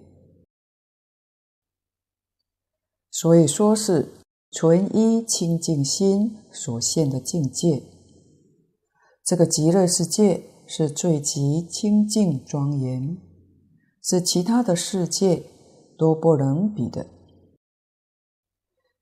[3.12, 4.12] 所以说是
[4.52, 7.84] 纯一清净心所现的境界。
[9.24, 13.18] 这个极乐世界是最极清净庄严，
[14.02, 15.44] 是其他的世界
[15.96, 17.06] 都不能比的。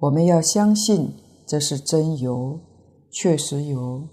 [0.03, 1.13] 我们要相信
[1.47, 2.59] 这是真有，
[3.09, 4.09] 确实有。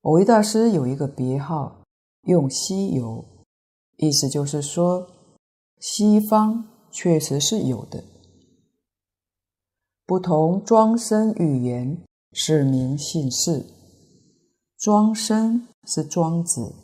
[0.00, 1.84] 蕅益大师有一个别号，
[2.22, 3.22] 用西有，
[3.98, 5.06] 意思就是说，
[5.80, 8.02] 西方确实是有的。
[10.06, 13.66] 不同庄生语言，是名信士。
[14.78, 16.74] 庄生是庄子，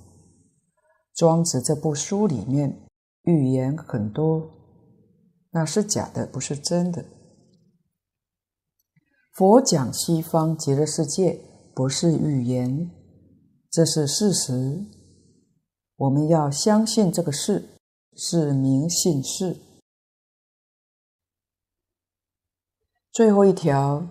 [1.14, 2.86] 庄子这部书里面
[3.22, 4.50] 寓言很多，
[5.50, 7.02] 那是假的，不是真的。
[9.38, 11.38] 佛讲西方极乐世界
[11.72, 12.90] 不是预言，
[13.70, 14.84] 这是事实。
[15.94, 17.68] 我们要相信这个事，
[18.16, 19.56] 是名信事。
[23.12, 24.08] 最后一条，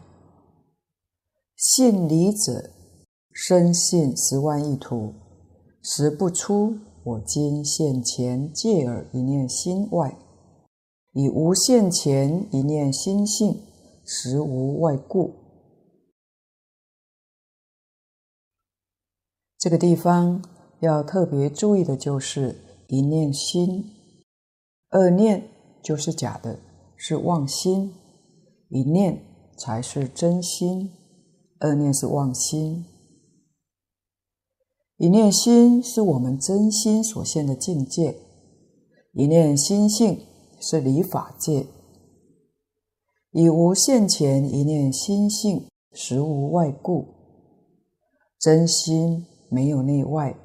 [1.58, 2.72] 信离者。
[3.34, 5.14] 深信十万亿土，
[5.84, 6.74] 实不出
[7.04, 10.18] 我今现前借尔一念心外，
[11.12, 13.62] 以无限前一念心性，
[14.08, 15.36] 实无外故。
[19.60, 20.42] 这个地方
[20.80, 22.56] 要特别注意的就是
[22.88, 23.84] 一念心，
[24.90, 25.50] 二念
[25.84, 26.58] 就是假的，
[26.96, 27.92] 是妄心；
[28.70, 29.22] 一念
[29.58, 30.90] 才是真心，
[31.60, 32.86] 二念是妄心。
[34.96, 38.16] 一念心是我们真心所现的境界，
[39.12, 40.26] 一念心性
[40.62, 41.68] 是离法界。
[43.32, 47.06] 以无现前一念心性，实无外故。
[48.40, 50.36] 真心没有内外，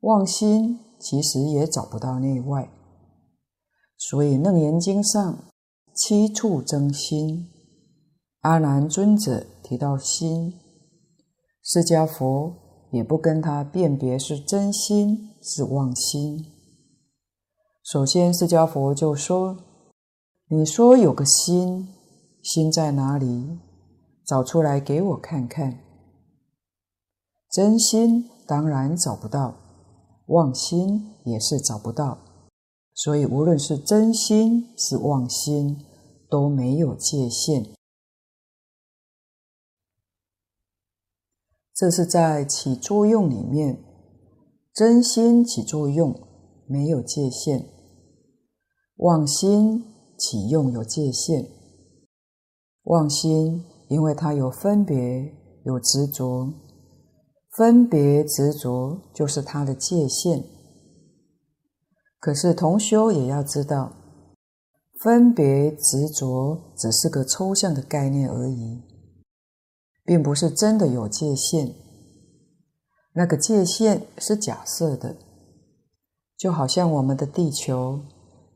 [0.00, 2.70] 妄心其实也找不到内外。
[3.98, 5.44] 所以《楞严经》上
[5.94, 7.48] 七处真心，
[8.40, 10.54] 阿难尊者提到心，
[11.62, 12.54] 释迦佛。
[12.92, 16.46] 也不跟他辨别是真心是妄心。
[17.82, 19.56] 首先，释迦佛就说
[20.48, 21.88] ：“你说有个心，
[22.40, 23.58] 心在哪里？
[24.24, 25.80] 找出来给我看看。
[27.50, 29.56] 真心当然找不到，
[30.26, 32.18] 妄心也是找不到。
[32.94, 35.84] 所以，无论是真心是妄心，
[36.30, 37.66] 都没有界限。”
[41.74, 43.82] 这是在起作用里面，
[44.72, 46.14] 真心起作用
[46.68, 47.66] 没有界限，
[48.98, 51.46] 妄心起用有界限。
[52.84, 55.32] 妄心因为它有分别，
[55.64, 56.52] 有执着，
[57.56, 60.44] 分别执着就是它的界限。
[62.18, 63.92] 可是同修也要知道，
[65.00, 68.82] 分别执着只是个抽象的概念而已。
[70.04, 71.74] 并不是真的有界限，
[73.14, 75.16] 那个界限是假设的，
[76.36, 78.02] 就好像我们的地球，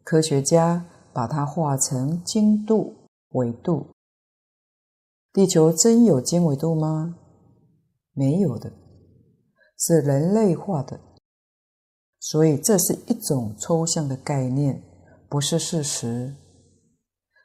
[0.04, 2.94] 科学家把它画成经度、
[3.30, 3.88] 纬度。
[5.32, 7.16] 地球真有经纬度吗？
[8.12, 8.72] 没有的，
[9.78, 11.00] 是人类画的，
[12.18, 14.82] 所以这是一种抽象的概念，
[15.28, 16.34] 不是事实。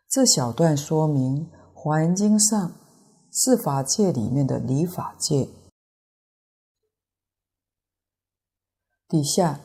[0.09, 2.76] 这小段说明《华严经》上。
[3.38, 5.49] 是法界里面的理法界。
[9.09, 9.59] 底下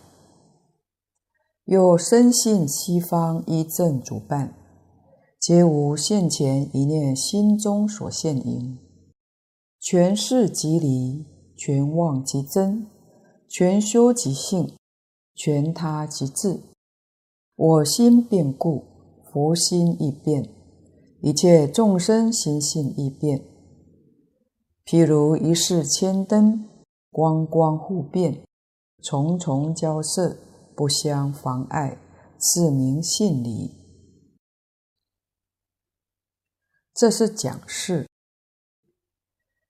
[1.70, 4.52] 又深信西方一正主办，
[5.38, 8.76] 皆无现前一念心中所现因。
[9.78, 11.24] 全事即离，
[11.56, 12.88] 全妄即真，
[13.48, 14.72] 全修即性，
[15.36, 16.58] 全他即智。
[17.54, 18.82] 我心变故，
[19.32, 20.50] 佛心亦变，
[21.22, 23.44] 一切众生心性亦变。
[24.84, 26.64] 譬如一室千灯，
[27.12, 28.42] 光光互变，
[29.00, 30.36] 重重交涉，
[30.80, 31.98] 不相妨碍，
[32.40, 33.70] 是名信离。
[36.94, 38.08] 这是讲事。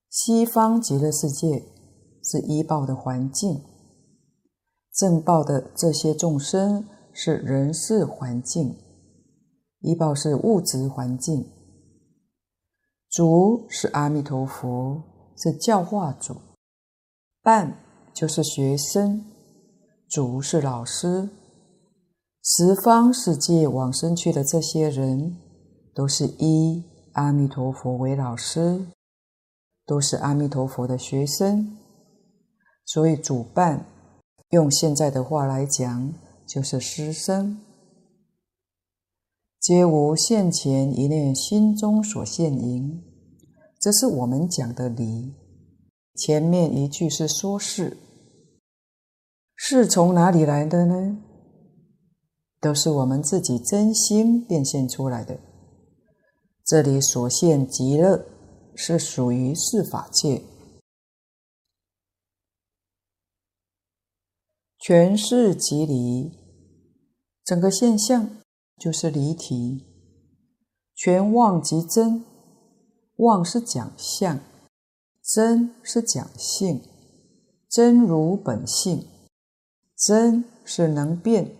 [0.09, 1.67] 西方极乐世界
[2.23, 3.61] 是依报的环境，
[4.93, 8.79] 正报的这些众生是人事环境，
[9.81, 11.45] 依报是物质环境。
[13.09, 15.03] 主是阿弥陀佛，
[15.37, 16.37] 是教化主；
[17.43, 17.83] 伴
[18.15, 19.25] 就是学生，
[20.11, 21.31] 主是老师。
[22.43, 25.37] 十方世界往生去的这些人，
[25.95, 26.83] 都是依
[27.13, 28.87] 阿弥陀佛为老师。
[29.87, 31.77] 都是阿弥陀佛的学生，
[32.85, 33.87] 所以主伴
[34.51, 36.13] 用现在的话来讲，
[36.47, 37.61] 就是师生，
[39.61, 43.03] 皆无现前一念心中所现营，
[43.81, 45.35] 这是我们讲的离。
[46.15, 47.97] 前面一句是说事，
[49.71, 51.16] 是从哪里来的呢？
[52.61, 55.39] 都是我们自己真心变现出来的。
[56.64, 58.27] 这里所现极乐。
[58.83, 60.43] 是属于四法界，
[64.79, 66.33] 全事即离，
[67.45, 68.39] 整个现象
[68.79, 69.85] 就是离体。
[70.95, 72.25] 全妄即真，
[73.16, 74.41] 妄是讲相，
[75.23, 76.81] 真是讲性，
[77.68, 79.05] 真如本性，
[80.01, 81.55] 真是能变，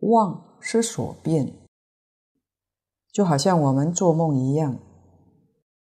[0.00, 1.50] 妄是所变，
[3.10, 4.78] 就好像我们做梦一样。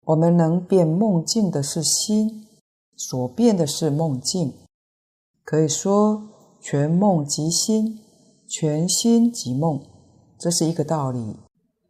[0.06, 2.48] 我们能变梦境的是心，
[2.96, 4.52] 所变的是梦境。
[5.44, 6.22] 可以说，
[6.60, 8.00] 全梦即心，
[8.48, 9.80] 全心即梦，
[10.38, 11.36] 这是一个道理，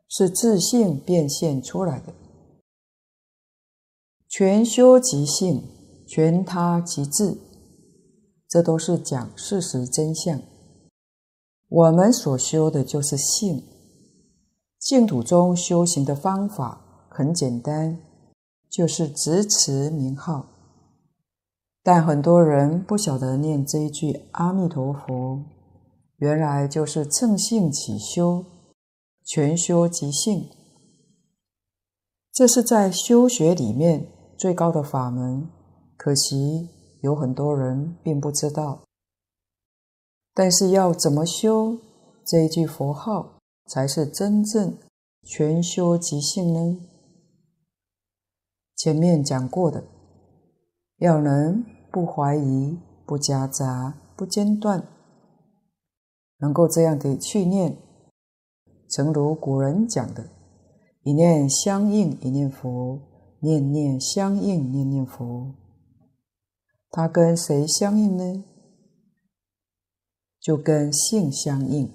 [0.09, 2.13] 是自性变现出来的。
[4.29, 5.63] 全修即性，
[6.07, 7.39] 全他即智，
[8.49, 10.41] 这都是讲事实真相。
[11.69, 13.63] 我们所修的就是性，
[14.79, 18.01] 净土中修行的方法很简单。
[18.69, 20.45] 就是执持名号，
[21.83, 25.43] 但很多人不晓得念这一句阿弥陀佛，
[26.17, 28.45] 原来就是乘性起修，
[29.25, 30.51] 全修即性。
[32.35, 35.49] 这是在修学里面最高的法门，
[35.97, 36.69] 可惜
[37.07, 38.81] 有很多人并不知道。
[40.35, 41.79] 但是要怎么修
[42.25, 44.77] 这一句佛号，才是真正
[45.23, 46.81] 全修即性呢？
[48.75, 49.85] 前面讲过的，
[50.99, 52.77] 要能不怀疑、
[53.07, 54.85] 不夹杂、不间断，
[56.39, 57.77] 能够这样的去念，
[58.91, 60.29] 诚如古人讲的
[61.05, 62.99] ：“一念相应，一念佛；
[63.39, 65.55] 念念相应，念念佛。”
[66.91, 68.45] 它跟谁相应呢？
[70.41, 71.91] 就跟性相应，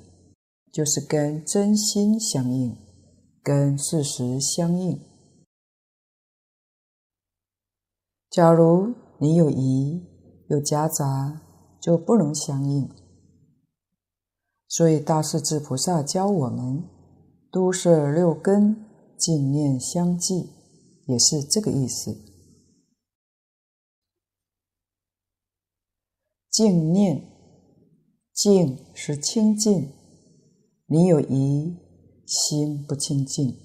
[0.71, 2.75] 就是跟真心相应，
[3.41, 4.99] 跟事实相应。
[8.29, 10.05] 假如你有疑、
[10.49, 11.41] 有夹杂，
[11.81, 12.89] 就不能相应。
[14.67, 16.83] 所以大势至菩萨教我们，
[17.51, 18.85] 都摄六根，
[19.17, 20.49] 净念相继，
[21.07, 22.30] 也是这个意思。
[26.51, 27.23] 净念，
[28.33, 29.89] 净是清净，
[30.85, 31.77] 你有疑，
[32.27, 33.57] 心不清净，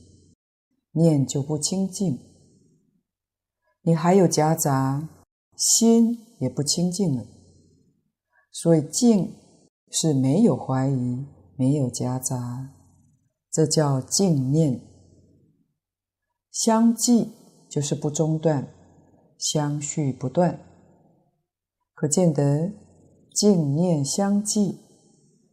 [0.92, 2.18] 念就不清净。
[3.82, 5.08] 你还有夹杂，
[5.56, 7.26] 心也不清净了。
[8.52, 9.34] 所以净
[9.90, 11.26] 是没有怀疑，
[11.56, 12.72] 没有夹杂，
[13.50, 14.80] 这叫净念。
[16.52, 17.32] 相继
[17.68, 18.72] 就是不中断，
[19.38, 20.65] 相续不断。
[21.96, 22.70] 可见得
[23.34, 24.80] 净念相继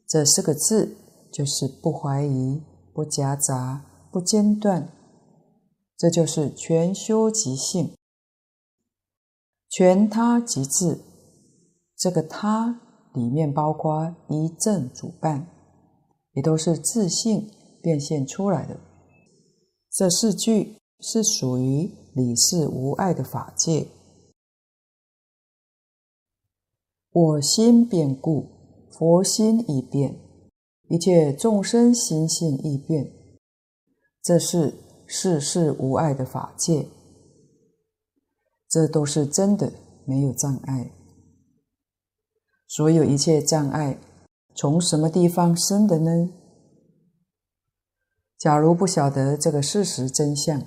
[0.06, 0.98] 这四个字，
[1.32, 2.62] 就是不怀疑、
[2.94, 4.90] 不夹杂、不间断，
[5.98, 7.94] 这就是全修即性。
[9.70, 11.00] 全他即智，
[11.98, 12.82] 这个他
[13.14, 15.48] 里面包括一正主伴，
[16.34, 17.50] 也都是自性
[17.82, 18.78] 变现出来的。
[19.90, 23.88] 这四句是属于理事无碍的法界。
[27.16, 28.48] 我心变故，
[28.90, 30.20] 佛心亦变，
[30.90, 33.14] 一切众生心性亦变。
[34.24, 34.74] 这是
[35.06, 36.88] 世事无碍的法界。
[38.68, 39.72] 这都是真的，
[40.06, 40.92] 没有障碍。
[42.68, 44.00] 所有一切障碍
[44.56, 46.32] 从什么地方生的呢？
[48.40, 50.64] 假如不晓得这个事实真相，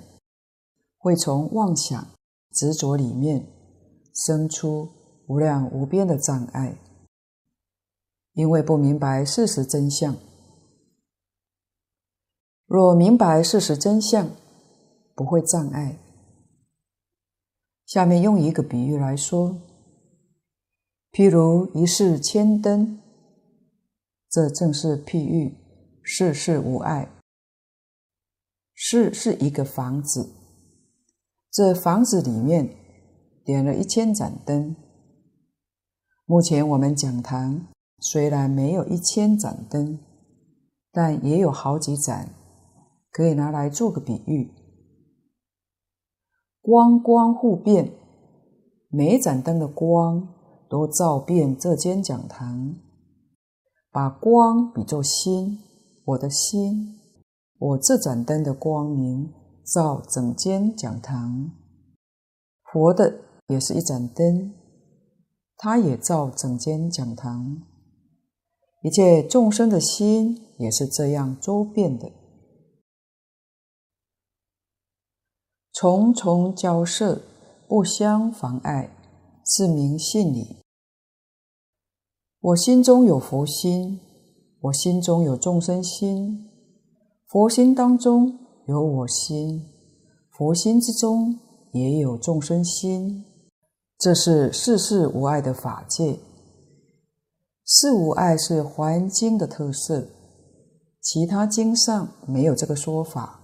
[0.97, 2.07] 会从妄想
[2.53, 3.45] 执着里面
[4.13, 4.87] 生出
[5.27, 6.77] 无量无边的障碍。
[8.33, 10.15] 因为不明白事实真相。
[12.67, 14.29] 若明白事实真相，
[15.15, 15.97] 不会障碍。
[17.85, 19.57] 下面用一个比喻来说，
[21.11, 22.99] 譬如一室千灯，
[24.29, 25.55] 这正是譬喻
[26.03, 27.09] 世事无碍。
[28.75, 30.29] 室是一个房子，
[31.49, 32.69] 这房子里面
[33.43, 34.75] 点了一千盏灯。
[36.29, 37.67] 目前我们讲堂
[37.99, 39.97] 虽然没有一千盏灯，
[40.91, 42.33] 但也有好几盏，
[43.11, 44.51] 可以拿来做个比喻。
[46.61, 47.93] 光光互变，
[48.89, 50.27] 每一盏灯的光
[50.69, 52.75] 都照遍这间讲堂，
[53.89, 55.59] 把光比作心，
[56.03, 56.99] 我的心。
[57.57, 61.51] 我这盏灯的光明照整间讲堂，
[62.65, 64.53] 佛的也是一盏灯，
[65.57, 67.63] 他也造整间讲堂。
[68.83, 72.11] 一切众生的心也是这样周遍的，
[75.73, 77.21] 重重交涉，
[77.67, 78.95] 不相妨碍，
[79.43, 80.57] 是名信理。
[82.39, 83.99] 我心中有佛心，
[84.61, 86.49] 我心中有众生心。
[87.25, 89.65] 佛心当中有我心，
[90.29, 91.37] 佛心之中
[91.73, 93.25] 也有众生心，
[93.97, 96.19] 这是世事无碍的法界。
[97.65, 100.07] 事无碍是华严经的特色，
[101.01, 103.39] 其他经上没有这个说法。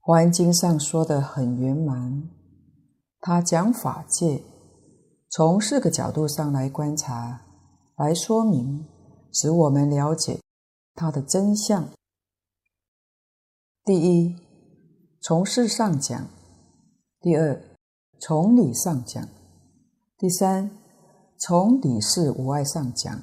[0.00, 2.28] 华严经上说得很圆满，
[3.20, 4.42] 他讲法界，
[5.30, 7.42] 从四个角度上来观察，
[7.96, 8.86] 来说明。
[9.36, 10.40] 使我们了解
[10.94, 11.88] 它的真相。
[13.84, 14.36] 第一，
[15.20, 16.28] 从事上讲；
[17.24, 17.58] 第二，
[18.20, 19.24] 从理上讲；
[20.18, 20.70] 第三，
[21.38, 23.22] 从理事无碍上讲；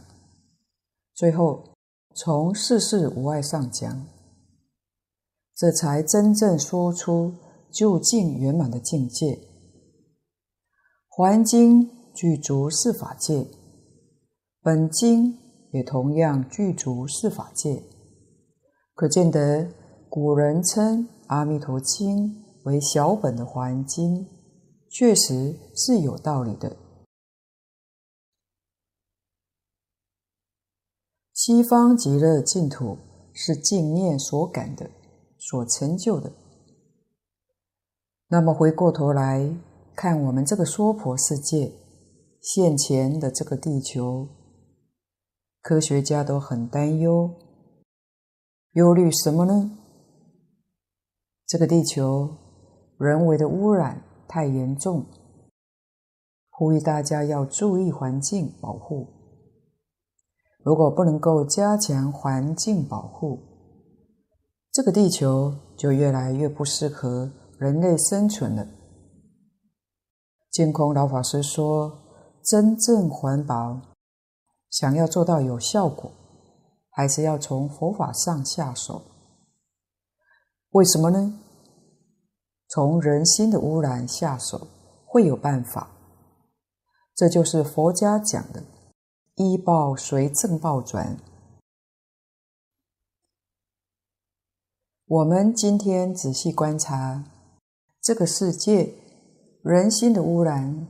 [1.14, 1.76] 最后，
[2.16, 4.08] 从事事无碍上讲。
[5.56, 7.36] 这才真正说出
[7.70, 9.39] 究竟圆满的境界。
[11.08, 13.45] 华严经具足四法界，
[14.64, 15.38] 本经。
[15.74, 17.82] 也同样具足四法界，
[18.93, 19.70] 可见得
[20.10, 22.28] 古人称《阿弥陀经》
[22.64, 24.28] 为小本的华严经，
[24.89, 26.78] 确实是有道理的。
[31.34, 32.97] 西方极乐净土
[33.34, 34.91] 是净念所感的，
[35.39, 36.32] 所成就的。
[38.28, 39.53] 那么回过头来
[39.95, 41.74] 看我们这个娑婆世界，
[42.41, 44.28] 现前的这个地球。
[45.62, 47.36] 科学家都很担忧，
[48.74, 49.78] 忧虑什么呢？
[51.45, 52.38] 这个地球
[53.02, 55.04] 人为的污染太严重，
[56.52, 59.08] 呼吁大家要注意环境保护。
[60.64, 63.39] 如果不能够加强环境保护，
[64.72, 68.68] 这个地球就越来越不适合人类生存了。
[70.52, 71.91] 净空老法师说
[72.45, 73.82] ：“真正环保。”
[74.70, 76.12] 想要做到有效果，
[76.91, 79.02] 还是要从佛法上下手。
[80.70, 81.39] 为什么呢？
[82.74, 84.69] 从人心的污染下手
[85.05, 85.91] 会有办法。
[87.13, 88.63] 这就是佛家讲的
[89.36, 91.17] “依报随正报转”。
[95.05, 97.26] 我们今天仔细观察
[98.01, 98.93] 这个世界，
[99.61, 100.88] 人心的污染、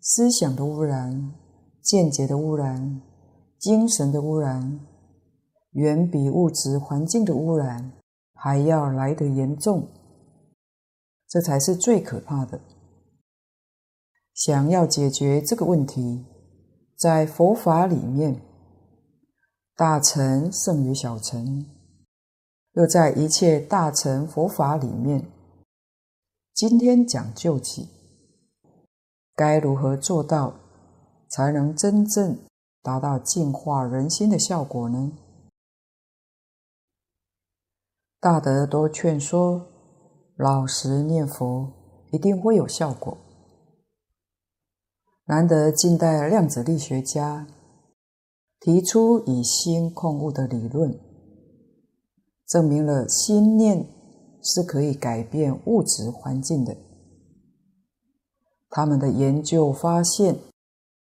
[0.00, 1.32] 思想的污染、
[1.80, 3.00] 见解的污染。
[3.60, 4.80] 精神的污染
[5.74, 7.92] 远比物质环境的污染
[8.34, 9.86] 还要来得严重，
[11.32, 12.60] 这才是最可怕的。
[14.34, 16.26] 想要解决这个问题，
[16.94, 18.42] 在佛法里面，
[19.74, 21.64] 大乘胜于小乘，
[22.72, 25.26] 又在一切大乘佛法里面，
[26.52, 27.88] 今天讲究起，
[29.34, 30.52] 该如何做到，
[31.30, 32.38] 才能真正
[32.82, 35.12] 达到净化人心的效果呢？
[38.20, 39.71] 大德都劝说，
[40.36, 41.72] 老实念佛
[42.10, 43.18] 一定会有效果。
[45.26, 47.46] 难得近代量子力学家
[48.58, 50.98] 提出以心控物的理论，
[52.46, 53.86] 证明了心念
[54.42, 56.76] 是可以改变物质环境的。
[58.68, 60.38] 他们的研究发现，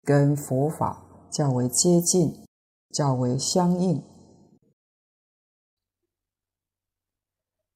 [0.04, 2.46] 跟佛法较为接近，
[2.92, 4.04] 较为相应。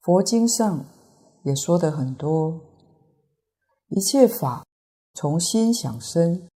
[0.00, 0.84] 佛经上
[1.44, 2.60] 也说得很多，
[3.88, 4.64] 一切法
[5.14, 6.48] 从心想生，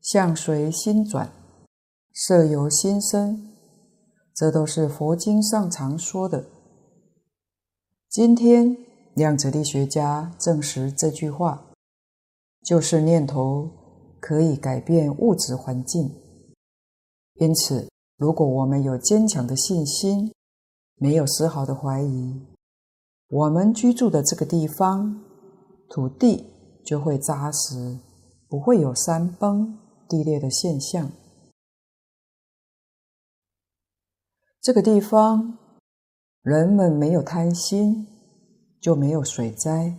[0.00, 1.30] 相随心转，
[2.14, 3.48] 色由心生。
[4.34, 6.46] 这都是佛经上常说的。
[8.08, 8.76] 今天
[9.14, 11.70] 量子力学家证实这句话，
[12.62, 13.70] 就是念头
[14.20, 16.10] 可以改变物质环境。
[17.34, 20.32] 因此，如果我们有坚强的信心，
[20.96, 22.40] 没有丝毫的怀疑，
[23.32, 25.24] 我们居住的这个地方，
[25.88, 26.44] 土地
[26.84, 27.98] 就会扎实，
[28.46, 31.10] 不会有山崩地裂的现象。
[34.60, 35.56] 这个地方，
[36.42, 38.06] 人们没有贪心，
[38.78, 39.94] 就没有水灾；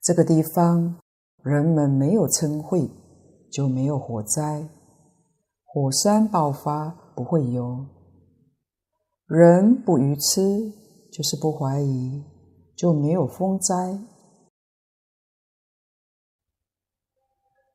[0.00, 0.98] 这个地方，
[1.42, 2.88] 人们没有嗔恚，
[3.52, 4.66] 就没有火灾。
[5.62, 7.84] 火山爆发不会有，
[9.26, 10.72] 人不愚痴，
[11.10, 12.22] 就是不怀疑，
[12.76, 13.98] 就没有风灾。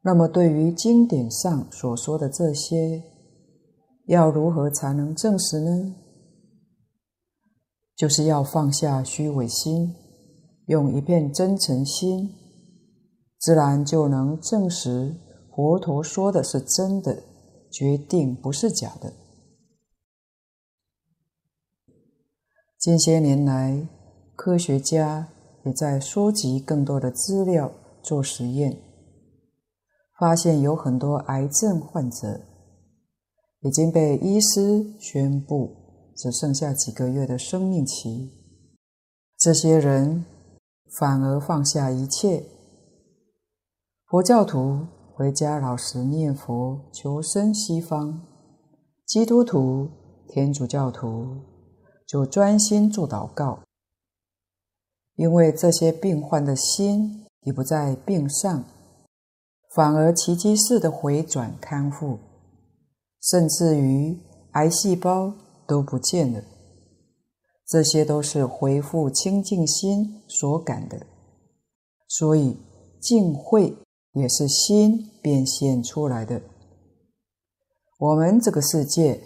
[0.02, 3.04] 那么，对于经典上所说的这些，
[4.08, 5.96] 要如何才能证实呢？
[7.96, 9.96] 就是要放下虚伪心，
[10.66, 12.30] 用一片真诚心，
[13.40, 15.16] 自然就能证实
[15.56, 17.24] 佛陀说的是真的，
[17.72, 19.14] 决定不是假的。
[22.84, 23.88] 近些年来，
[24.36, 25.30] 科学家
[25.64, 27.72] 也在收集更多的资料
[28.02, 28.78] 做实验，
[30.20, 32.42] 发现有很多癌症患者。
[33.62, 35.74] 已经被医师宣布
[36.18, 38.30] 只剩下几个月的生命期，
[39.38, 40.26] 这些人
[41.00, 42.44] 反而放下一切。
[44.08, 48.20] 佛教徒回家老实念佛求生西方，
[49.06, 49.88] 基督徒、
[50.28, 51.53] 天主教徒
[52.06, 53.60] 就专心做祷告，
[55.16, 58.64] 因为这些病患的心已不在病上，
[59.74, 62.20] 反而奇迹似的回转康复。
[63.22, 64.20] 甚至于
[64.52, 65.34] 癌细胞
[65.66, 66.44] 都不见了，
[67.66, 71.06] 这些都是恢复清净心所感的。
[72.10, 72.58] 所以
[73.02, 73.78] 净慧
[74.12, 76.42] 也是心变现出来的。
[77.98, 79.22] 我们这个世界，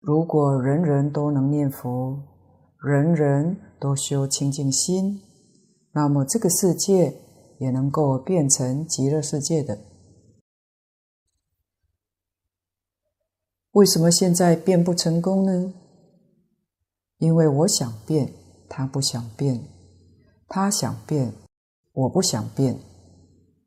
[0.00, 2.22] 如果人人都能念佛，
[2.82, 5.20] 人人都修清净心，
[5.92, 7.14] 那么这个世界
[7.58, 9.78] 也能够变成极乐世界的。
[13.72, 15.74] 为什么现在变不成功呢？
[17.18, 18.32] 因为我想变，
[18.70, 19.60] 他不想变；
[20.48, 21.34] 他想变，
[21.92, 22.80] 我不想变，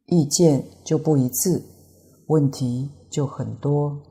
[0.08, 1.62] 意见就不一致，
[2.26, 4.02] 问题就很多。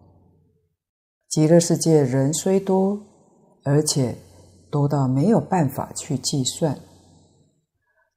[1.32, 3.00] 极乐世界人虽多，
[3.64, 4.18] 而且
[4.70, 6.78] 多到没有办法去计算，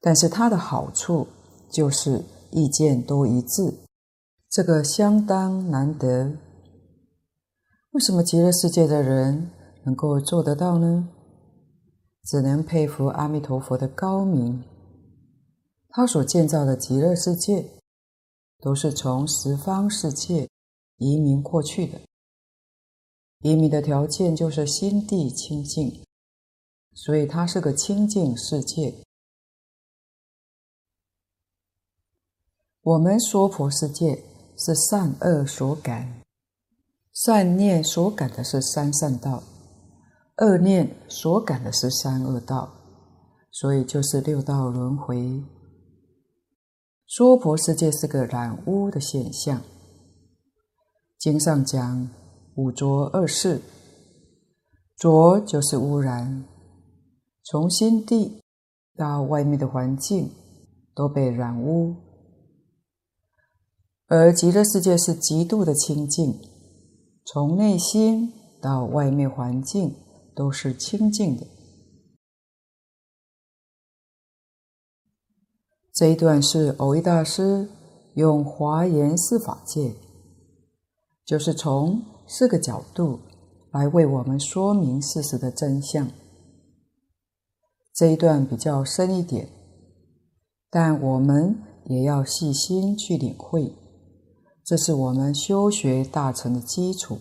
[0.01, 1.25] 但是它的好处
[1.71, 3.73] 就是意见都一致，
[4.49, 6.33] 这个相当难得。
[7.91, 9.49] 为什么极乐世界的人
[9.85, 11.07] 能够做得到呢？
[12.25, 14.61] 只能佩服阿弥陀佛的高明。
[15.87, 17.65] 他所建造的极乐世界，
[18.59, 20.49] 都是从十方世界
[20.97, 22.01] 移民过去的。
[23.45, 26.01] 移民的条件就是心地清净，
[26.95, 28.91] 所以它是个清净世界。
[32.81, 34.15] 我们娑婆世界
[34.57, 36.23] 是善恶所感。
[37.13, 39.43] 善念所感的是三善道，
[40.37, 42.73] 恶念所感的是三恶道，
[43.51, 45.43] 所以就是六道轮回。
[47.05, 49.61] 娑婆世界是个染污的现象。
[51.19, 52.09] 经上讲
[52.55, 53.61] 五浊恶世，
[54.95, 56.45] 浊就是污染，
[57.43, 58.41] 从心地
[58.95, 60.31] 到外面的环境
[60.95, 61.95] 都被染污，
[64.07, 66.39] 而极乐世界是极度的清净。
[67.25, 68.31] 从内心
[68.61, 69.93] 到外面环境
[70.33, 71.45] 都是清净的。
[75.91, 77.67] 这一段是蕅益大师
[78.13, 79.95] 用华严四法界，
[81.25, 83.19] 就是从四个角度
[83.71, 86.09] 来为我们说明事实的真相。
[87.93, 89.47] 这一段比较深一点，
[90.69, 93.73] 但我们也要细心去领会。
[94.63, 97.19] 这是我们修学大乘的基础。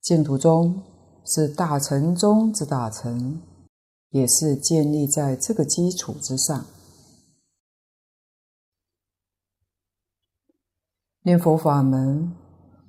[0.00, 0.82] 净土宗
[1.24, 3.42] 是大乘中之大乘，
[4.10, 6.64] 也是建立在这个基础之上。
[11.22, 12.34] 念佛法门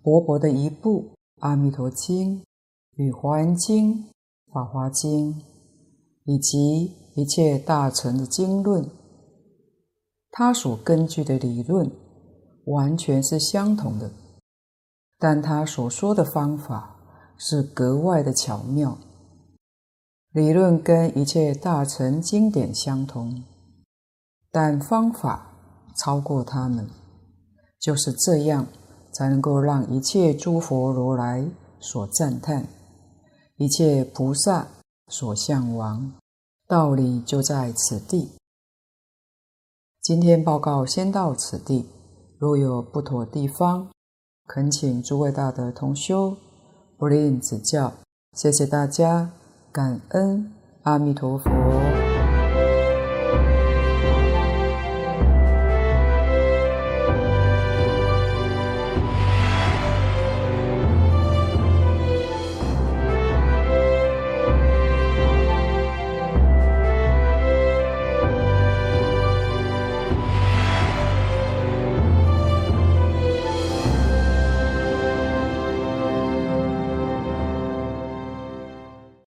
[0.08, 1.02] 薄薄的一部
[1.40, 2.40] 《阿弥陀经》
[2.96, 3.94] 与《华严经》
[4.54, 5.34] 《法华经》，
[6.24, 8.90] 以及一切大乘的经论，
[10.32, 11.92] 他所根据的理论
[12.68, 14.10] 完全是相同的，
[15.20, 16.96] 但他所说的方法
[17.38, 18.98] 是格外的巧妙。
[20.32, 23.44] 理论跟一切大乘经典相同，
[24.54, 25.52] 但方法
[25.98, 26.88] 超过他们，
[27.78, 28.68] 就是这样
[29.18, 31.44] 才能够让一切诸佛如来
[31.80, 32.68] 所赞叹，
[33.56, 34.68] 一切菩萨
[35.08, 36.14] 所向往。
[36.68, 38.30] 道理就在此地。
[40.04, 41.90] 今天报告先到此地，
[42.38, 43.90] 若有不妥地方，
[44.46, 46.38] 恳请诸位大德同修
[46.96, 47.92] 不吝指教。
[48.34, 49.32] 谢谢大家。
[49.72, 50.54] 感恩
[50.84, 52.07] 阿弥陀佛。